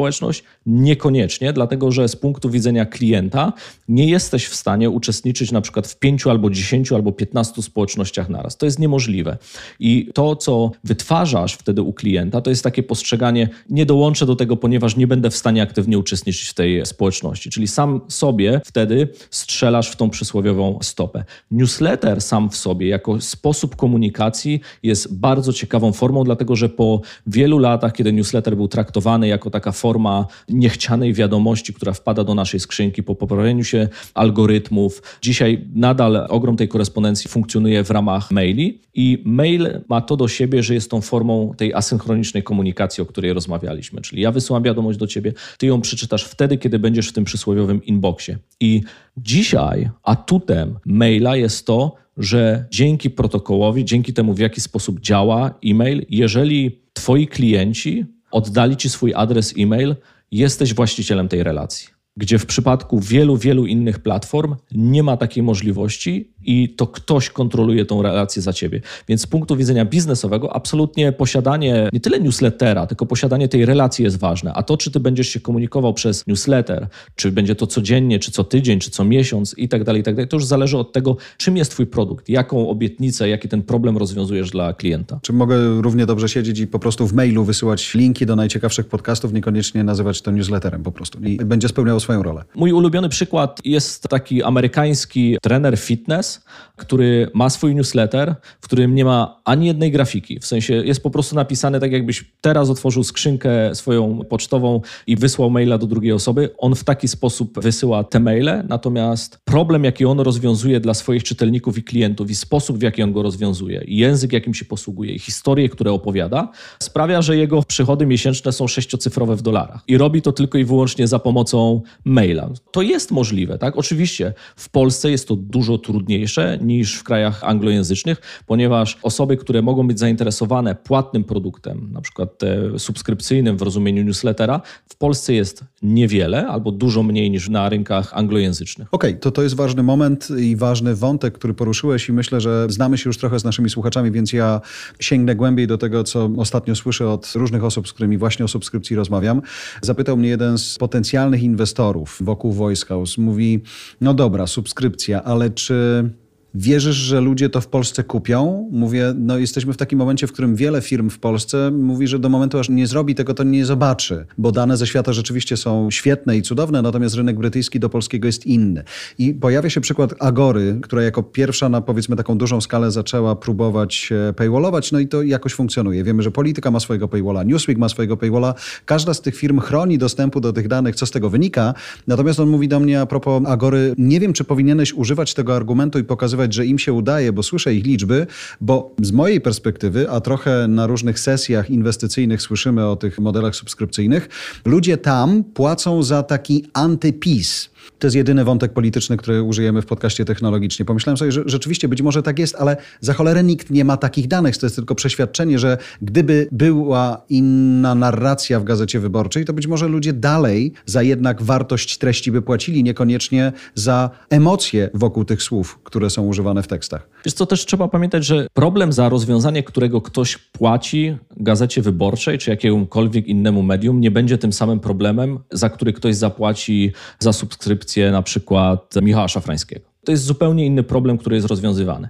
[0.67, 3.53] Niekoniecznie, dlatego że z punktu widzenia klienta
[3.89, 8.57] nie jesteś w stanie uczestniczyć na przykład w pięciu albo dziesięciu albo piętnastu społecznościach naraz.
[8.57, 9.39] To jest niemożliwe.
[9.81, 14.57] I to, co wytwarzasz wtedy u klienta, to jest takie postrzeganie, nie dołączę do tego,
[14.57, 17.51] ponieważ nie będę w stanie aktywnie uczestniczyć w tej społeczności.
[17.51, 21.25] Czyli sam sobie wtedy strzelasz w tą przysłowiową stopę.
[21.51, 27.59] Newsletter sam w sobie, jako sposób komunikacji, jest bardzo ciekawą formą, dlatego że po wielu
[27.59, 33.03] latach, kiedy newsletter był traktowany jako taka forma niechcianej wiadomości, która wpada do naszej skrzynki
[33.03, 39.81] po poprawieniu się algorytmów, dzisiaj nadal ogrom tej korespondencji funkcjonuje w ramach maili i mail
[39.89, 44.01] ma to do siebie, że jest tą formą tej asynchronicznej komunikacji, o której rozmawialiśmy.
[44.01, 47.85] Czyli ja wysyłam wiadomość do ciebie, ty ją przeczytasz wtedy, kiedy będziesz w tym przysłowiowym
[47.85, 48.39] inboxie.
[48.61, 48.83] I
[49.17, 56.07] dzisiaj atutem maila jest to, że dzięki protokołowi, dzięki temu, w jaki sposób działa e-mail,
[56.11, 59.97] jeżeli twoi klienci oddali ci swój adres e-mail,
[60.31, 62.00] jesteś właścicielem tej relacji.
[62.17, 67.85] Gdzie w przypadku wielu, wielu innych platform nie ma takiej możliwości i to ktoś kontroluje
[67.85, 68.81] tą relację za ciebie.
[69.09, 74.19] Więc z punktu widzenia biznesowego, absolutnie posiadanie nie tyle newslettera, tylko posiadanie tej relacji jest
[74.19, 74.53] ważne.
[74.53, 78.45] A to, czy ty będziesz się komunikował przez newsletter, czy będzie to codziennie, czy co
[78.45, 81.17] tydzień, czy co miesiąc i tak dalej, i tak dalej, to już zależy od tego,
[81.37, 85.21] czym jest twój produkt, jaką obietnicę, jaki ten problem rozwiązujesz dla klienta.
[85.23, 89.33] Czy mogę równie dobrze siedzieć i po prostu w mailu wysyłać linki do najciekawszych podcastów,
[89.33, 91.69] niekoniecznie nazywać to newsletterem po prostu i będzie
[92.01, 92.45] spełniało swoją rolę?
[92.55, 96.45] Mój ulubiony przykład jest taki amerykański trener fitness,
[96.77, 100.41] który ma swój newsletter, w którym nie ma ani jednej grafiki.
[100.41, 105.51] W sensie jest po prostu napisane tak, jakbyś teraz otworzył skrzynkę swoją pocztową i wysłał
[105.51, 106.51] maila do drugiej osoby.
[106.59, 111.79] On w taki sposób wysyła te maile, natomiast problem, jaki on rozwiązuje dla swoich czytelników
[111.79, 115.19] i klientów i sposób, w jaki on go rozwiązuje, i język, jakim się posługuje, i
[115.19, 116.49] historie, które opowiada,
[116.83, 119.83] sprawia, że jego przychody miesięczne są sześciocyfrowe w dolarach.
[119.89, 122.51] I robi to tylko i wyłącznie za pomocą maila.
[122.71, 123.77] To jest możliwe, tak?
[123.77, 129.87] Oczywiście w Polsce jest to dużo trudniejsze niż w krajach anglojęzycznych, ponieważ osoby, które mogą
[129.89, 132.41] być zainteresowane płatnym produktem, na przykład
[132.79, 138.89] subskrypcyjnym w rozumieniu newslettera, w Polsce jest niewiele albo dużo mniej niż na rynkach anglojęzycznych.
[138.93, 142.67] Okej, okay, to to jest ważny moment i ważny wątek, który poruszyłeś i myślę, że
[142.69, 144.61] znamy się już trochę z naszymi słuchaczami, więc ja
[145.01, 148.97] sięgnę głębiej do tego, co ostatnio słyszę od różnych osób, z którymi właśnie o subskrypcji
[148.97, 149.43] rozmawiam.
[149.83, 151.80] Zapytał mnie jeden z potencjalnych inwestorów
[152.21, 153.19] wokół Voice House.
[153.19, 153.61] Mówi,
[154.01, 156.11] no dobra, subskrypcja, ale czy
[156.55, 158.69] Wierzysz, że ludzie to w Polsce kupią?
[158.73, 162.29] Mówię, no jesteśmy w takim momencie, w którym wiele firm w Polsce mówi, że do
[162.29, 166.37] momentu, aż nie zrobi tego, to nie zobaczy, bo dane ze świata rzeczywiście są świetne
[166.37, 168.85] i cudowne, natomiast rynek brytyjski do polskiego jest inny.
[169.19, 174.11] I pojawia się przykład Agory, która jako pierwsza na powiedzmy taką dużą skalę zaczęła próbować
[174.37, 176.05] paywallować, no i to jakoś funkcjonuje.
[176.05, 179.99] Wiemy, że polityka ma swojego paywalla, Newsweek ma swojego paywalla, każda z tych firm chroni
[179.99, 181.75] dostępu do tych danych, co z tego wynika.
[182.07, 185.99] Natomiast on mówi do mnie a propos Agory, nie wiem, czy powinieneś używać tego argumentu
[185.99, 188.27] i pokazywać że im się udaje, bo słyszę ich liczby,
[188.61, 194.29] bo z mojej perspektywy, a trochę na różnych sesjach inwestycyjnych słyszymy o tych modelach subskrypcyjnych,
[194.65, 197.71] ludzie tam płacą za taki antypis.
[197.99, 200.85] To jest jedyny wątek polityczny, który użyjemy w podcaście technologicznie.
[200.85, 204.29] Pomyślałem sobie, że rzeczywiście być może tak jest, ale za cholerę nikt nie ma takich
[204.29, 204.57] danych.
[204.57, 209.89] To jest tylko przeświadczenie, że gdyby była inna narracja w Gazecie Wyborczej, to być może
[209.89, 216.11] ludzie dalej za jednak wartość treści by płacili, niekoniecznie za emocje wokół tych słów, które
[216.11, 217.09] są używane w tekstach.
[217.25, 222.51] Wiesz co, też trzeba pamiętać, że problem za rozwiązanie, którego ktoś płaci Gazecie Wyborczej czy
[222.51, 227.80] jakiemukolwiek innemu medium, nie będzie tym samym problemem, za który ktoś zapłaci za subskrypcję
[228.11, 229.87] na przykład Michała Szafrańskiego.
[230.05, 232.09] To jest zupełnie inny problem, który jest rozwiązywany.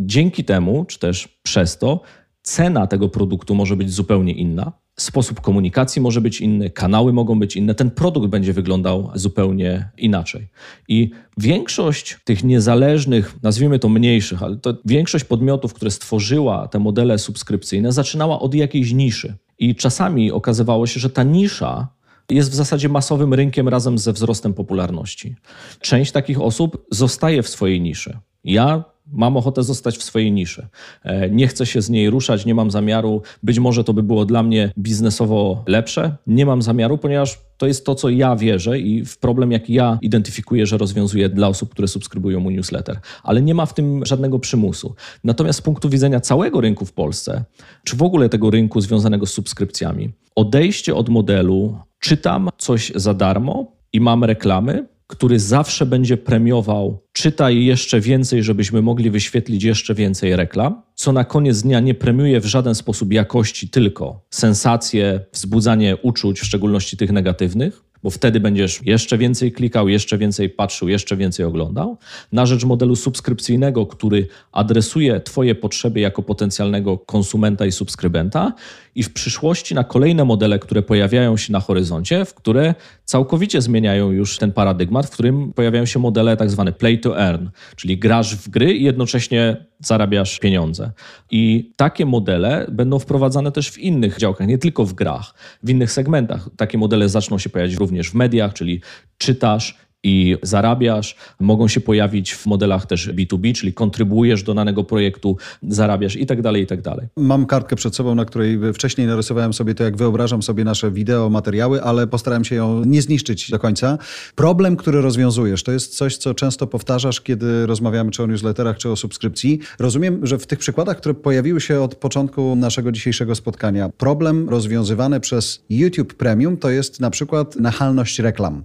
[0.00, 2.00] Dzięki temu, czy też przez to,
[2.42, 7.56] cena tego produktu może być zupełnie inna, sposób komunikacji może być inny, kanały mogą być
[7.56, 10.48] inne, ten produkt będzie wyglądał zupełnie inaczej.
[10.88, 17.18] I większość tych niezależnych, nazwijmy to mniejszych, ale to większość podmiotów, które stworzyła te modele
[17.18, 19.34] subskrypcyjne, zaczynała od jakiejś niszy.
[19.58, 21.88] I czasami okazywało się, że ta nisza
[22.30, 25.36] jest w zasadzie masowym rynkiem razem ze wzrostem popularności.
[25.80, 28.18] Część takich osób zostaje w swojej niszy.
[28.44, 30.66] Ja Mam ochotę zostać w swojej niszy.
[31.04, 33.22] E, nie chcę się z niej ruszać, nie mam zamiaru.
[33.42, 36.16] Być może to by było dla mnie biznesowo lepsze.
[36.26, 39.98] Nie mam zamiaru, ponieważ to jest to, co ja wierzę i w problem, jaki ja
[40.02, 43.00] identyfikuję, że rozwiązuję dla osób, które subskrybują mój newsletter.
[43.22, 44.94] Ale nie ma w tym żadnego przymusu.
[45.24, 47.44] Natomiast z punktu widzenia całego rynku w Polsce,
[47.84, 53.72] czy w ogóle tego rynku związanego z subskrypcjami, odejście od modelu czytam coś za darmo
[53.92, 60.36] i mam reklamy, który zawsze będzie premiował czytaj jeszcze więcej, żebyśmy mogli wyświetlić jeszcze więcej
[60.36, 66.40] reklam, co na koniec dnia nie premiuje w żaden sposób jakości, tylko sensacje, wzbudzanie uczuć,
[66.40, 71.46] w szczególności tych negatywnych, bo wtedy będziesz jeszcze więcej klikał, jeszcze więcej patrzył, jeszcze więcej
[71.46, 71.98] oglądał,
[72.32, 78.52] na rzecz modelu subskrypcyjnego, który adresuje Twoje potrzeby jako potencjalnego konsumenta i subskrybenta,
[78.96, 84.10] i w przyszłości na kolejne modele, które pojawiają się na horyzoncie, w które całkowicie zmieniają
[84.10, 88.36] już ten paradygmat, w którym pojawiają się modele tak zwane play to earn, czyli grasz
[88.36, 90.90] w gry i jednocześnie zarabiasz pieniądze.
[91.30, 95.92] I takie modele będą wprowadzane też w innych działkach, nie tylko w grach, w innych
[95.92, 96.48] segmentach.
[96.56, 98.80] Takie modele zaczną się pojawiać również w mediach, czyli
[99.18, 101.16] czytasz, i zarabiasz.
[101.40, 105.36] Mogą się pojawić w modelach też B2B, czyli kontrybuujesz do danego projektu,
[105.68, 107.06] zarabiasz i tak dalej, i tak dalej.
[107.16, 111.30] Mam kartkę przed sobą, na której wcześniej narysowałem sobie to, jak wyobrażam sobie nasze wideo,
[111.30, 113.98] materiały, ale postarałem się ją nie zniszczyć do końca.
[114.34, 118.90] Problem, który rozwiązujesz, to jest coś, co często powtarzasz, kiedy rozmawiamy czy o newsletterach, czy
[118.90, 119.60] o subskrypcji.
[119.78, 125.20] Rozumiem, że w tych przykładach, które pojawiły się od początku naszego dzisiejszego spotkania, problem rozwiązywany
[125.20, 128.62] przez YouTube Premium to jest na przykład nachalność reklam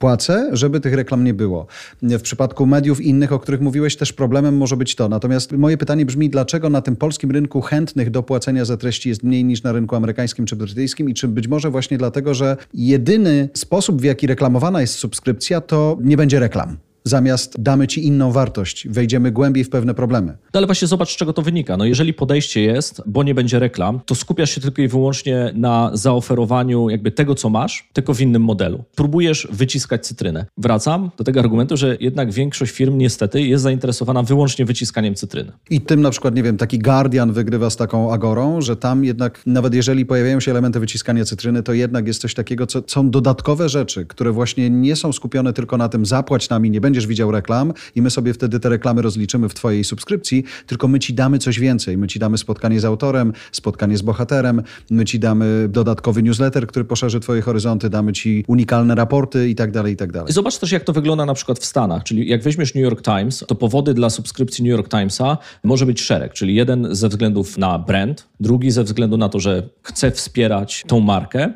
[0.00, 1.66] płacę, żeby tych reklam nie było.
[2.02, 5.08] W przypadku mediów innych, o których mówiłeś, też problemem może być to.
[5.08, 9.22] Natomiast moje pytanie brzmi, dlaczego na tym polskim rynku chętnych do płacenia za treści jest
[9.22, 13.48] mniej niż na rynku amerykańskim czy brytyjskim i czy być może właśnie dlatego, że jedyny
[13.54, 18.88] sposób, w jaki reklamowana jest subskrypcja, to nie będzie reklam zamiast damy ci inną wartość,
[18.88, 20.32] wejdziemy głębiej w pewne problemy.
[20.54, 21.76] No ale właśnie zobacz, z czego to wynika.
[21.76, 25.90] No jeżeli podejście jest, bo nie będzie reklam, to skupiasz się tylko i wyłącznie na
[25.94, 28.84] zaoferowaniu jakby tego, co masz, tylko w innym modelu.
[28.94, 30.46] Próbujesz wyciskać cytrynę.
[30.58, 35.52] Wracam do tego argumentu, że jednak większość firm niestety jest zainteresowana wyłącznie wyciskaniem cytryny.
[35.70, 39.42] I tym na przykład, nie wiem, taki Guardian wygrywa z taką Agorą, że tam jednak,
[39.46, 43.68] nawet jeżeli pojawiają się elementy wyciskania cytryny, to jednak jest coś takiego, co są dodatkowe
[43.68, 47.30] rzeczy, które właśnie nie są skupione tylko na tym zapłać nami, nie będzie będziesz widział
[47.30, 51.38] reklam i my sobie wtedy te reklamy rozliczymy w twojej subskrypcji, tylko my ci damy
[51.38, 51.98] coś więcej.
[51.98, 56.84] My ci damy spotkanie z autorem, spotkanie z bohaterem, my ci damy dodatkowy newsletter, który
[56.84, 60.32] poszerzy twoje horyzonty, damy ci unikalne raporty i tak dalej, i tak dalej.
[60.32, 62.04] Zobacz też, jak to wygląda na przykład w Stanach.
[62.04, 66.00] Czyli jak weźmiesz New York Times, to powody dla subskrypcji New York Timesa może być
[66.00, 66.32] szereg.
[66.32, 71.00] Czyli jeden ze względów na brand, drugi ze względu na to, że chce wspierać tą
[71.00, 71.52] markę.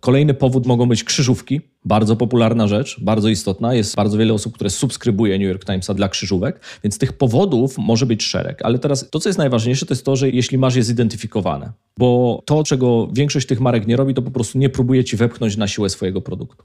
[0.00, 3.74] Kolejny powód mogą być krzyżówki, bardzo popularna rzecz, bardzo istotna.
[3.74, 8.06] Jest bardzo wiele osób, które subskrybuje New York Timesa dla krzyżówek, więc tych powodów może
[8.06, 8.60] być szereg.
[8.62, 12.42] Ale teraz to, co jest najważniejsze, to jest to, że jeśli masz je zidentyfikowane, bo
[12.44, 15.68] to, czego większość tych marek nie robi, to po prostu nie próbuje ci wepchnąć na
[15.68, 16.64] siłę swojego produktu.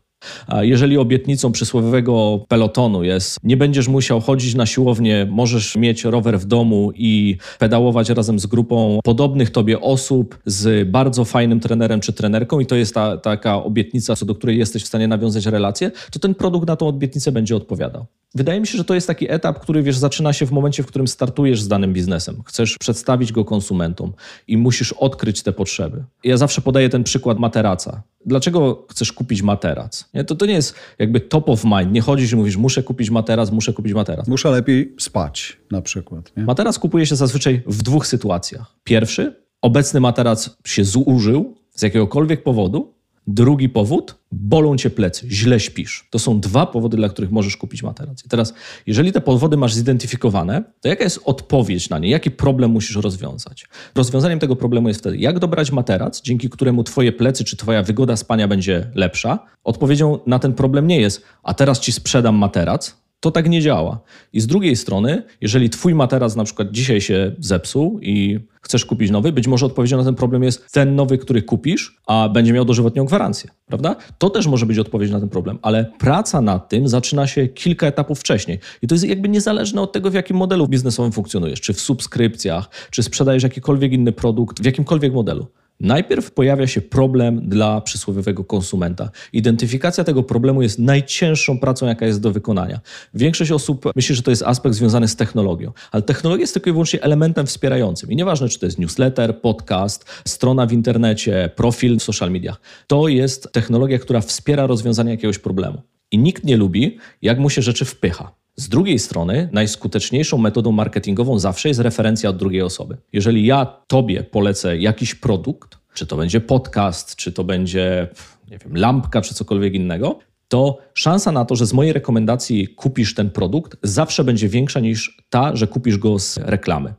[0.61, 6.45] Jeżeli obietnicą przysłowiowego pelotonu jest, nie będziesz musiał chodzić na siłownię, możesz mieć rower w
[6.45, 12.59] domu i pedałować razem z grupą podobnych tobie osób, z bardzo fajnym trenerem czy trenerką,
[12.59, 16.19] i to jest ta, taka obietnica, co do której jesteś w stanie nawiązać relację, to
[16.19, 18.05] ten produkt na tą obietnicę będzie odpowiadał.
[18.35, 20.85] Wydaje mi się, że to jest taki etap, który wiesz, zaczyna się w momencie, w
[20.85, 22.43] którym startujesz z danym biznesem.
[22.45, 24.13] Chcesz przedstawić go konsumentom
[24.47, 26.03] i musisz odkryć te potrzeby.
[26.23, 28.01] Ja zawsze podaję ten przykład materaca.
[28.25, 30.09] Dlaczego chcesz kupić materac?
[30.13, 30.23] Nie?
[30.23, 31.91] To, to nie jest jakby top of mind.
[31.91, 34.27] Nie chodzisz i mówisz, muszę kupić materac, muszę kupić materac.
[34.27, 36.31] Muszę lepiej spać na przykład.
[36.37, 36.43] Nie?
[36.43, 38.75] Materac kupuje się zazwyczaj w dwóch sytuacjach.
[38.83, 42.93] Pierwszy, obecny materac się zużył z jakiegokolwiek powodu
[43.27, 46.07] Drugi powód, bolą cię plecy, źle śpisz.
[46.09, 48.25] To są dwa powody, dla których możesz kupić materac.
[48.25, 48.53] I teraz,
[48.87, 52.09] jeżeli te powody masz zidentyfikowane, to jaka jest odpowiedź na nie?
[52.09, 53.67] Jaki problem musisz rozwiązać?
[53.95, 58.17] Rozwiązaniem tego problemu jest wtedy, jak dobrać materac, dzięki któremu twoje plecy czy twoja wygoda
[58.17, 59.39] spania będzie lepsza.
[59.63, 63.99] Odpowiedzią na ten problem nie jest, a teraz ci sprzedam materac, to tak nie działa.
[64.33, 69.11] I z drugiej strony, jeżeli twój materac na przykład dzisiaj się zepsuł i chcesz kupić
[69.11, 72.65] nowy, być może odpowiedzią na ten problem jest ten nowy, który kupisz, a będzie miał
[72.65, 73.95] dożywotnią gwarancję, prawda?
[74.17, 77.87] To też może być odpowiedź na ten problem, ale praca nad tym zaczyna się kilka
[77.87, 78.59] etapów wcześniej.
[78.81, 82.69] I to jest jakby niezależne od tego, w jakim modelu biznesowym funkcjonujesz, czy w subskrypcjach,
[82.91, 85.47] czy sprzedajesz jakikolwiek inny produkt, w jakimkolwiek modelu.
[85.83, 89.09] Najpierw pojawia się problem dla przysłowiowego konsumenta.
[89.33, 92.79] Identyfikacja tego problemu jest najcięższą pracą, jaka jest do wykonania.
[93.13, 96.73] Większość osób myśli, że to jest aspekt związany z technologią, ale technologia jest tylko i
[96.73, 98.11] wyłącznie elementem wspierającym.
[98.11, 102.61] I nieważne, czy to jest newsletter, podcast, strona w internecie, profil w social mediach.
[102.87, 105.81] To jest technologia, która wspiera rozwiązanie jakiegoś problemu.
[106.11, 108.42] I nikt nie lubi, jak mu się rzeczy wpycha.
[108.55, 112.97] Z drugiej strony, najskuteczniejszą metodą marketingową zawsze jest referencja od drugiej osoby.
[113.13, 118.07] Jeżeli ja tobie polecę jakiś produkt, czy to będzie podcast, czy to będzie,
[118.51, 123.15] nie wiem, lampka, czy cokolwiek innego, to szansa na to, że z mojej rekomendacji kupisz
[123.15, 126.93] ten produkt, zawsze będzie większa niż ta, że kupisz go z reklamy.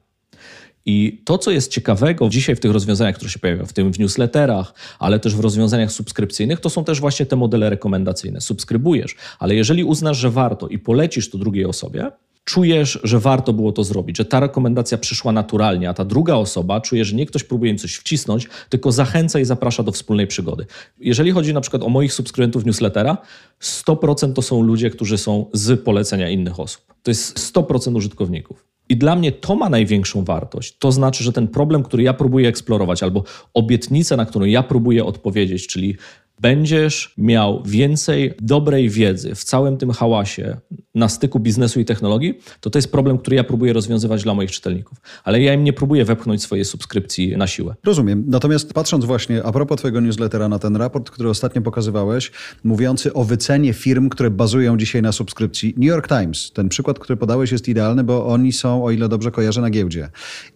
[0.87, 3.99] I to, co jest ciekawego dzisiaj w tych rozwiązaniach, które się pojawiają, w tym w
[3.99, 8.41] newsletterach, ale też w rozwiązaniach subskrypcyjnych, to są też właśnie te modele rekomendacyjne.
[8.41, 12.11] Subskrybujesz, ale jeżeli uznasz, że warto i polecisz to drugiej osobie,
[12.45, 16.81] czujesz, że warto było to zrobić, że ta rekomendacja przyszła naturalnie, a ta druga osoba
[16.81, 20.67] czuje, że nie ktoś próbuje im coś wcisnąć, tylko zachęca i zaprasza do wspólnej przygody.
[21.01, 23.19] Jeżeli chodzi na przykład o moich subskrybentów newslettera,
[23.63, 26.95] 100% to są ludzie, którzy są z polecenia innych osób.
[27.03, 28.74] To jest 100% użytkowników.
[28.89, 30.77] I dla mnie to ma największą wartość.
[30.79, 35.05] To znaczy, że ten problem, który ja próbuję eksplorować, albo obietnicę, na którą ja próbuję
[35.05, 35.97] odpowiedzieć, czyli
[36.41, 40.57] będziesz miał więcej dobrej wiedzy w całym tym hałasie
[40.95, 44.51] na styku biznesu i technologii, to to jest problem, który ja próbuję rozwiązywać dla moich
[44.51, 44.99] czytelników.
[45.25, 47.75] Ale ja im nie próbuję wepchnąć swojej subskrypcji na siłę.
[47.85, 48.25] Rozumiem.
[48.27, 52.33] Natomiast patrząc właśnie a propos Twojego newslettera na ten raport, który ostatnio pokazywałeś,
[52.65, 55.75] mówiący o wycenie firm, które bazują dzisiaj na subskrypcji.
[55.77, 59.31] New York Times, ten przykład, który podałeś jest idealny, bo oni są, o ile dobrze
[59.31, 60.09] kojarzę, na giełdzie.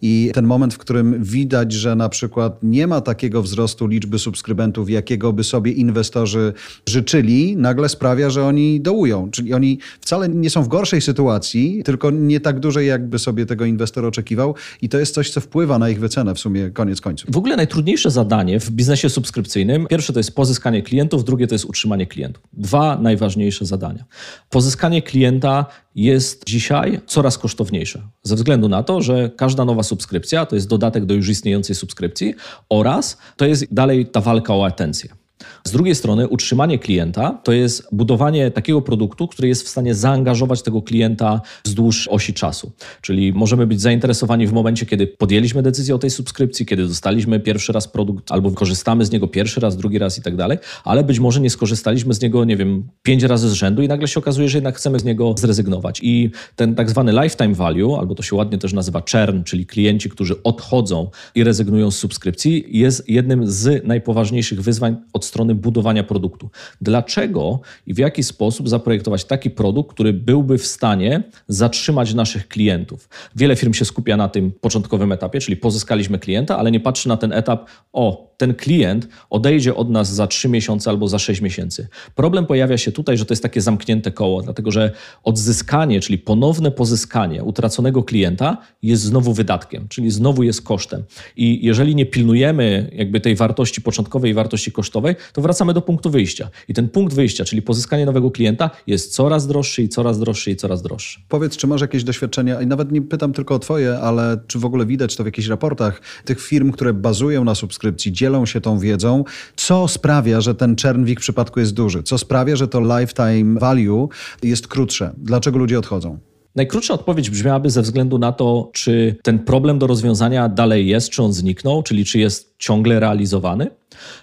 [0.02, 4.90] I ten moment, w którym widać, że na przykład nie ma takiego wzrostu liczby subskrybentów,
[4.90, 6.52] jakiego by sobie inwestorzy
[6.88, 9.30] życzyli, nagle sprawia, że oni dołują.
[9.30, 13.64] Czyli oni wcale nie są w gorszej sytuacji, tylko nie tak dużej, jakby sobie tego
[13.64, 14.54] inwestor oczekiwał.
[14.82, 17.30] I to jest coś, co wpływa na ich wycenę w sumie koniec końców.
[17.32, 21.64] W ogóle najtrudniejsze zadanie w biznesie subskrypcyjnym, pierwsze to jest pozyskanie klientów, drugie to jest
[21.64, 22.42] utrzymanie klientów.
[22.52, 24.04] Dwa najważniejsze zadania.
[24.50, 30.54] Pozyskanie klienta jest dzisiaj coraz kosztowniejsze, ze względu na to, że każda nowa subskrypcja to
[30.54, 32.34] jest dodatek do już istniejącej subskrypcji
[32.68, 35.17] oraz to jest dalej ta walka o atencję.
[35.64, 40.62] Z drugiej strony, utrzymanie klienta to jest budowanie takiego produktu, który jest w stanie zaangażować
[40.62, 42.72] tego klienta wzdłuż osi czasu.
[43.02, 47.72] Czyli możemy być zainteresowani w momencie, kiedy podjęliśmy decyzję o tej subskrypcji, kiedy dostaliśmy pierwszy
[47.72, 51.18] raz produkt, albo korzystamy z niego pierwszy raz, drugi raz i tak dalej, ale być
[51.18, 54.48] może nie skorzystaliśmy z niego, nie wiem, pięć razy z rzędu i nagle się okazuje,
[54.48, 56.00] że jednak chcemy z niego zrezygnować.
[56.02, 60.10] I ten tak zwany lifetime value, albo to się ładnie też nazywa churn, czyli klienci,
[60.10, 66.50] którzy odchodzą i rezygnują z subskrypcji, jest jednym z najpoważniejszych wyzwań od strony budowania produktu.
[66.80, 73.08] Dlaczego i w jaki sposób zaprojektować taki produkt, który byłby w stanie zatrzymać naszych klientów?
[73.36, 77.16] Wiele firm się skupia na tym początkowym etapie, czyli pozyskaliśmy klienta, ale nie patrzy na
[77.16, 81.88] ten etap, o, ten klient odejdzie od nas za 3 miesiące albo za 6 miesięcy.
[82.14, 84.92] Problem pojawia się tutaj, że to jest takie zamknięte koło, dlatego że
[85.24, 91.02] odzyskanie, czyli ponowne pozyskanie utraconego klienta jest znowu wydatkiem, czyli znowu jest kosztem.
[91.36, 96.10] I jeżeli nie pilnujemy jakby tej wartości początkowej i wartości kosztowej, to wracamy do punktu
[96.10, 96.50] wyjścia.
[96.68, 100.56] I ten punkt wyjścia, czyli pozyskanie nowego klienta, jest coraz droższy i coraz droższy i
[100.56, 101.20] coraz droższy.
[101.28, 104.64] Powiedz, czy masz jakieś doświadczenia, i nawet nie pytam tylko o Twoje, ale czy w
[104.64, 108.78] ogóle widać to w jakichś raportach tych firm, które bazują na subskrypcji, dzielą się tą
[108.78, 109.24] wiedzą,
[109.56, 112.02] co sprawia, że ten churn w przypadku jest duży?
[112.02, 114.08] Co sprawia, że to lifetime value
[114.42, 115.12] jest krótsze?
[115.16, 116.18] Dlaczego ludzie odchodzą?
[116.58, 121.22] Najkrótsza odpowiedź brzmiałaby ze względu na to, czy ten problem do rozwiązania dalej jest, czy
[121.22, 123.70] on zniknął, czyli czy jest ciągle realizowany.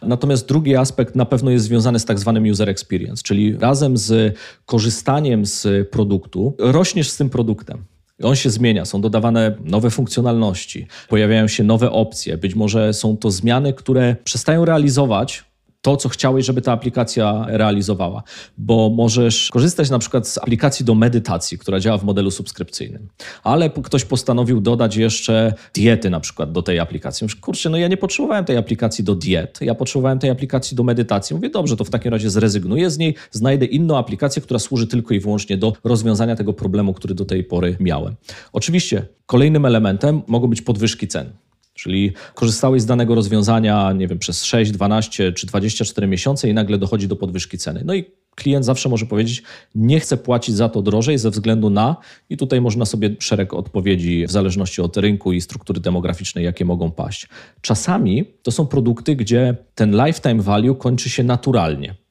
[0.01, 4.37] Natomiast drugi aspekt na pewno jest związany z tak zwanym user experience, czyli razem z
[4.65, 7.83] korzystaniem z produktu rośniesz z tym produktem.
[8.23, 12.37] On się zmienia, są dodawane nowe funkcjonalności, pojawiają się nowe opcje.
[12.37, 15.43] Być może są to zmiany, które przestają realizować
[15.85, 18.23] to, co chciałeś, żeby ta aplikacja realizowała.
[18.57, 23.07] Bo możesz korzystać na przykład z aplikacji do medytacji, która działa w modelu subskrypcyjnym,
[23.43, 27.25] ale ktoś postanowił dodać jeszcze diety na przykład do tej aplikacji.
[27.25, 30.83] Mówisz, kurczę, no ja nie potrzebowałem tej aplikacji do diet, ja potrzebowałem tej aplikacji do
[30.83, 31.35] medytacji.
[31.35, 35.13] Mówię, dobrze, to w takim razie zrezygnuję z niej, znajdę inną aplikację, która służy tylko
[35.13, 38.15] i wyłącznie do rozwiązania tego problemu, który do tej pory miałem.
[38.53, 41.44] Oczywiście kolejnym elementem mogą być podwyżki cen.
[41.75, 46.77] Czyli korzystałeś z danego rozwiązania, nie wiem, przez 6, 12 czy 24 miesiące i nagle
[46.77, 47.81] dochodzi do podwyżki ceny.
[47.85, 49.43] No i klient zawsze może powiedzieć,
[49.75, 51.95] nie chcę płacić za to drożej ze względu na,
[52.29, 56.91] i tutaj można sobie szereg odpowiedzi w zależności od rynku i struktury demograficznej, jakie mogą
[56.91, 57.27] paść.
[57.61, 62.04] Czasami to są produkty, gdzie ten lifetime value kończy się naturalnie.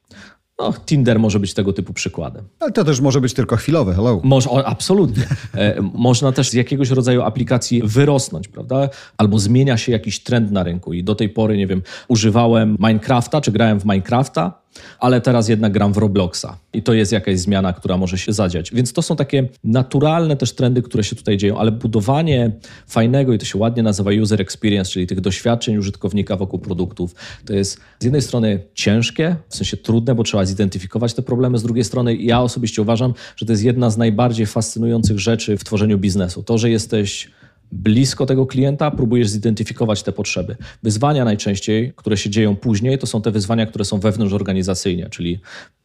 [0.59, 2.45] No, Tinder może być tego typu przykładem.
[2.59, 4.21] Ale to też może być tylko chwilowe, hello.
[4.23, 5.23] Może, o, absolutnie.
[5.55, 8.89] E, można też z jakiegoś rodzaju aplikacji wyrosnąć, prawda?
[9.17, 13.41] Albo zmienia się jakiś trend na rynku i do tej pory, nie wiem, używałem Minecrafta,
[13.41, 14.64] czy grałem w Minecrafta,
[14.99, 18.71] ale teraz jednak gram w Robloxa i to jest jakaś zmiana, która może się zadziać.
[18.73, 22.51] Więc to są takie naturalne też trendy, które się tutaj dzieją, ale budowanie
[22.87, 27.53] fajnego i to się ładnie nazywa user experience, czyli tych doświadczeń użytkownika wokół produktów, to
[27.53, 31.83] jest z jednej strony ciężkie, w sensie trudne, bo trzeba zidentyfikować te problemy, z drugiej
[31.83, 36.43] strony ja osobiście uważam, że to jest jedna z najbardziej fascynujących rzeczy w tworzeniu biznesu.
[36.43, 37.29] To, że jesteś
[37.71, 40.55] blisko tego klienta, próbujesz zidentyfikować te potrzeby.
[40.83, 45.39] Wyzwania najczęściej, które się dzieją później, to są te wyzwania, które są wewnątrz organizacyjnie, czyli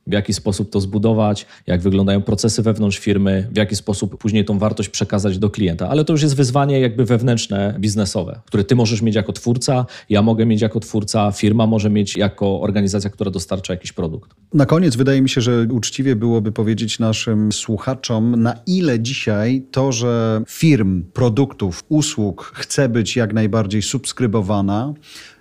[0.06, 4.58] w jaki sposób to zbudować, jak wyglądają procesy wewnątrz firmy, w jaki sposób później tą
[4.58, 5.88] wartość przekazać do klienta.
[5.88, 10.22] Ale to już jest wyzwanie jakby wewnętrzne, biznesowe, które ty możesz mieć jako twórca, ja
[10.22, 14.30] mogę mieć jako twórca, firma może mieć jako organizacja, która dostarcza jakiś produkt.
[14.54, 19.92] Na koniec wydaje mi się, że uczciwie byłoby powiedzieć naszym słuchaczom, na ile dzisiaj to,
[19.92, 24.94] że firm, produktów, usług chce być jak najbardziej subskrybowana,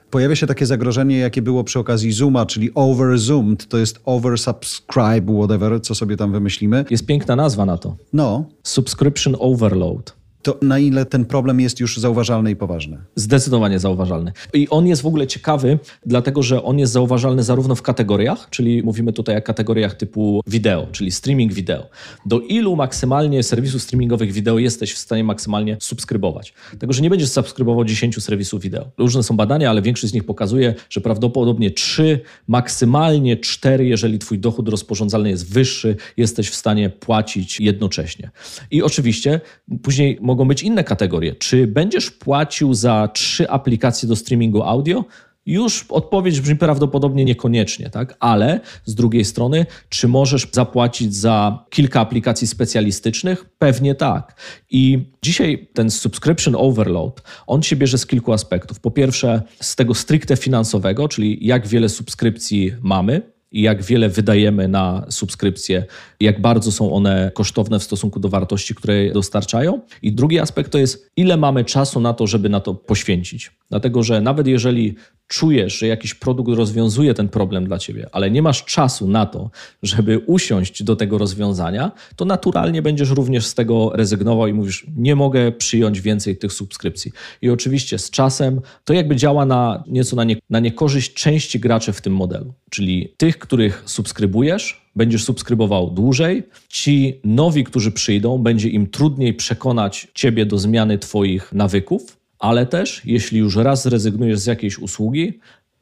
[0.09, 5.81] pojawia się takie zagrożenie, jakie było przy okazji Zooma, czyli overzoomed, to jest oversubscribe, whatever,
[5.81, 6.85] co sobie tam wymyślimy.
[6.89, 7.95] Jest piękna nazwa na to.
[8.13, 8.45] No.
[8.63, 12.97] Subscription overload to na ile ten problem jest już zauważalny i poważny?
[13.15, 14.31] Zdecydowanie zauważalny.
[14.53, 18.83] I on jest w ogóle ciekawy, dlatego że on jest zauważalny zarówno w kategoriach, czyli
[18.83, 21.89] mówimy tutaj o kategoriach typu wideo, czyli streaming wideo.
[22.25, 26.53] Do ilu maksymalnie serwisów streamingowych wideo jesteś w stanie maksymalnie subskrybować?
[26.79, 28.85] Tego, że nie będziesz subskrybował 10 serwisów wideo.
[28.97, 34.39] Różne są badania, ale większość z nich pokazuje, że prawdopodobnie 3, maksymalnie 4, jeżeli twój
[34.39, 38.29] dochód rozporządzalny jest wyższy, jesteś w stanie płacić jednocześnie.
[38.71, 39.41] I oczywiście
[39.83, 41.35] później mogą być inne kategorie.
[41.35, 45.05] Czy będziesz płacił za trzy aplikacje do streamingu audio?
[45.45, 48.17] Już odpowiedź brzmi prawdopodobnie niekoniecznie, tak?
[48.19, 53.45] Ale z drugiej strony, czy możesz zapłacić za kilka aplikacji specjalistycznych?
[53.57, 54.41] Pewnie tak.
[54.69, 58.79] I dzisiaj ten subscription overload, on się bierze z kilku aspektów.
[58.79, 63.21] Po pierwsze, z tego stricte finansowego, czyli jak wiele subskrypcji mamy,
[63.51, 65.85] i jak wiele wydajemy na subskrypcje,
[66.19, 69.81] jak bardzo są one kosztowne w stosunku do wartości, które dostarczają.
[70.01, 73.51] I drugi aspekt to jest, ile mamy czasu na to, żeby na to poświęcić.
[73.69, 74.95] Dlatego, że nawet jeżeli
[75.29, 79.51] czujesz, że jakiś produkt rozwiązuje ten problem dla ciebie, ale nie masz czasu na to,
[79.83, 85.15] żeby usiąść do tego rozwiązania, to naturalnie będziesz również z tego rezygnował i mówisz, nie
[85.15, 87.11] mogę przyjąć więcej tych subskrypcji.
[87.41, 91.93] I oczywiście z czasem to jakby działa na nieco na, nie, na niekorzyść części graczy
[91.93, 96.43] w tym modelu, czyli tych, których subskrybujesz, będziesz subskrybował dłużej.
[96.67, 103.01] Ci nowi, którzy przyjdą, będzie im trudniej przekonać ciebie do zmiany twoich nawyków, ale też
[103.05, 105.39] jeśli już raz zrezygnujesz z jakiejś usługi,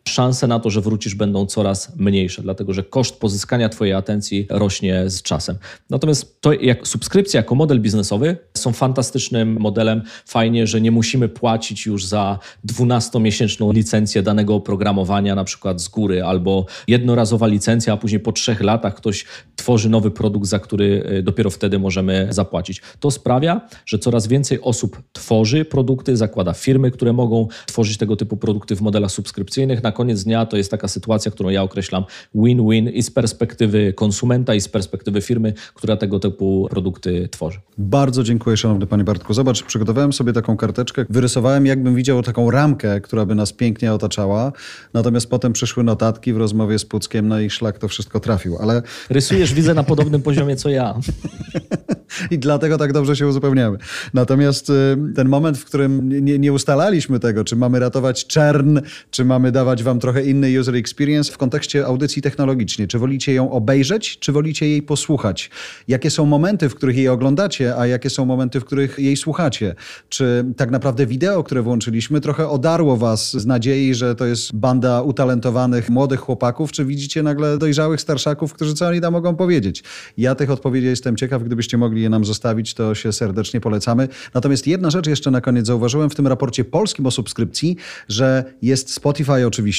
[0.08, 5.10] szanse na to, że wrócisz, będą coraz mniejsze, dlatego że koszt pozyskania Twojej atencji rośnie
[5.10, 5.58] z czasem.
[5.90, 10.02] Natomiast to jak subskrypcja jako model biznesowy są fantastycznym modelem.
[10.26, 16.24] Fajnie, że nie musimy płacić już za 12-miesięczną licencję danego oprogramowania, na przykład z góry,
[16.24, 21.24] albo jednorazowa licencja, a później po trzech latach ktoś tworzy nowy produkt, za który y,
[21.24, 22.82] dopiero wtedy możemy zapłacić.
[23.00, 28.38] To sprawia, że coraz więcej osób tworzy produkty, zakłada firmy, które mogą tworzyć tego typu
[28.38, 29.84] produkty w modelach subskrypcyjnych.
[29.84, 32.04] Na koniec dnia to jest taka sytuacja, którą ja określam
[32.36, 37.60] win-win i z perspektywy konsumenta, i z perspektywy firmy, która tego typu produkty tworzy.
[37.78, 39.34] Bardzo dziękuję, szanowny panie Bartku.
[39.34, 44.52] Zobacz, przygotowałem sobie taką karteczkę, wyrysowałem, jakbym widział taką ramkę, która by nas pięknie otaczała,
[44.94, 48.82] natomiast potem przyszły notatki w rozmowie z Puckiem, no i szlak to wszystko trafił, ale...
[49.10, 50.96] Rysujesz, widzę, na podobnym poziomie co ja.
[52.32, 53.78] I dlatego tak dobrze się uzupełniamy.
[54.14, 54.74] Natomiast y,
[55.16, 58.80] ten moment, w którym nie, nie ustalaliśmy tego, czy mamy ratować czern,
[59.12, 62.88] czy mamy dawać wam trochę inny user experience w kontekście audycji technologicznej.
[62.88, 65.50] Czy wolicie ją obejrzeć, czy wolicie jej posłuchać?
[65.88, 69.76] Jakie są momenty, w których jej oglądacie, a jakie są momenty, w których jej słuchacie?
[70.10, 75.02] Czy tak naprawdę wideo, które włączyliśmy, trochę odarło was z nadziei, że to jest banda
[75.02, 79.84] utalentowanych młodych chłopaków, czy widzicie nagle dojrzałych starszaków, którzy co oni tam mogą powiedzieć?
[80.18, 84.08] Ja tych odpowiedzi jestem ciekaw, gdybyście mogli je nam zostawić, to się serdecznie polecamy.
[84.34, 87.76] Natomiast jedna rzecz jeszcze na koniec zauważyłem w tym raporcie polskim o subskrypcji,
[88.10, 89.77] że jest Spotify oczywiście,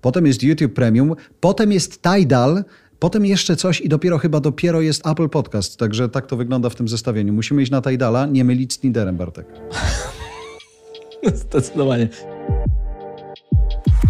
[0.00, 2.64] potem jest YouTube Premium, potem jest Tidal,
[2.98, 5.76] Potem jeszcze coś i dopiero chyba dopiero jest Apple Podcast.
[5.76, 7.32] Także tak to wygląda w tym zestawieniu.
[7.32, 9.46] Musimy iść na Tidala, nie mylić z Tinderem, Bartek.
[11.34, 12.08] Zdecydowanie.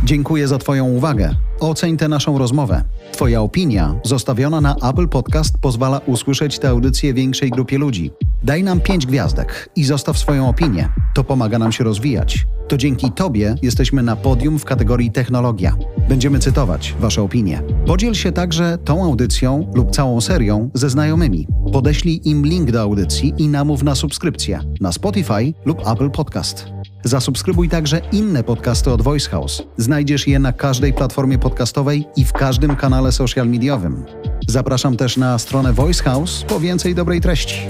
[0.05, 1.35] Dziękuję za Twoją uwagę.
[1.61, 2.85] Oceń tę naszą rozmowę.
[3.13, 8.11] Twoja opinia, zostawiona na Apple Podcast, pozwala usłyszeć tę audycję większej grupie ludzi.
[8.45, 10.89] Daj nam pięć gwiazdek i zostaw swoją opinię.
[11.15, 12.47] To pomaga nam się rozwijać.
[12.69, 15.77] To dzięki Tobie jesteśmy na podium w kategorii technologia.
[16.09, 17.63] Będziemy cytować Wasze opinie.
[17.87, 21.47] Podziel się także tą audycją lub całą serią ze znajomymi.
[21.73, 26.67] Podeślij im link do audycji i namów na subskrypcję na Spotify lub Apple Podcast.
[27.05, 29.63] Zasubskrybuj także inne podcasty od Voice House.
[29.77, 34.05] Znajdziesz je na każdej platformie podcastowej i w każdym kanale social mediowym.
[34.49, 37.61] Zapraszam też na stronę Voice House po więcej dobrej treści.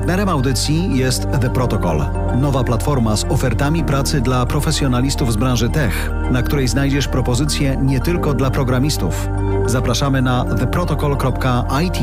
[0.00, 2.04] Partnerem audycji jest The Protocol,
[2.36, 8.00] nowa platforma z ofertami pracy dla profesjonalistów z branży tech, na której znajdziesz propozycje nie
[8.00, 9.28] tylko dla programistów.
[9.66, 11.98] Zapraszamy na theprotocol.it.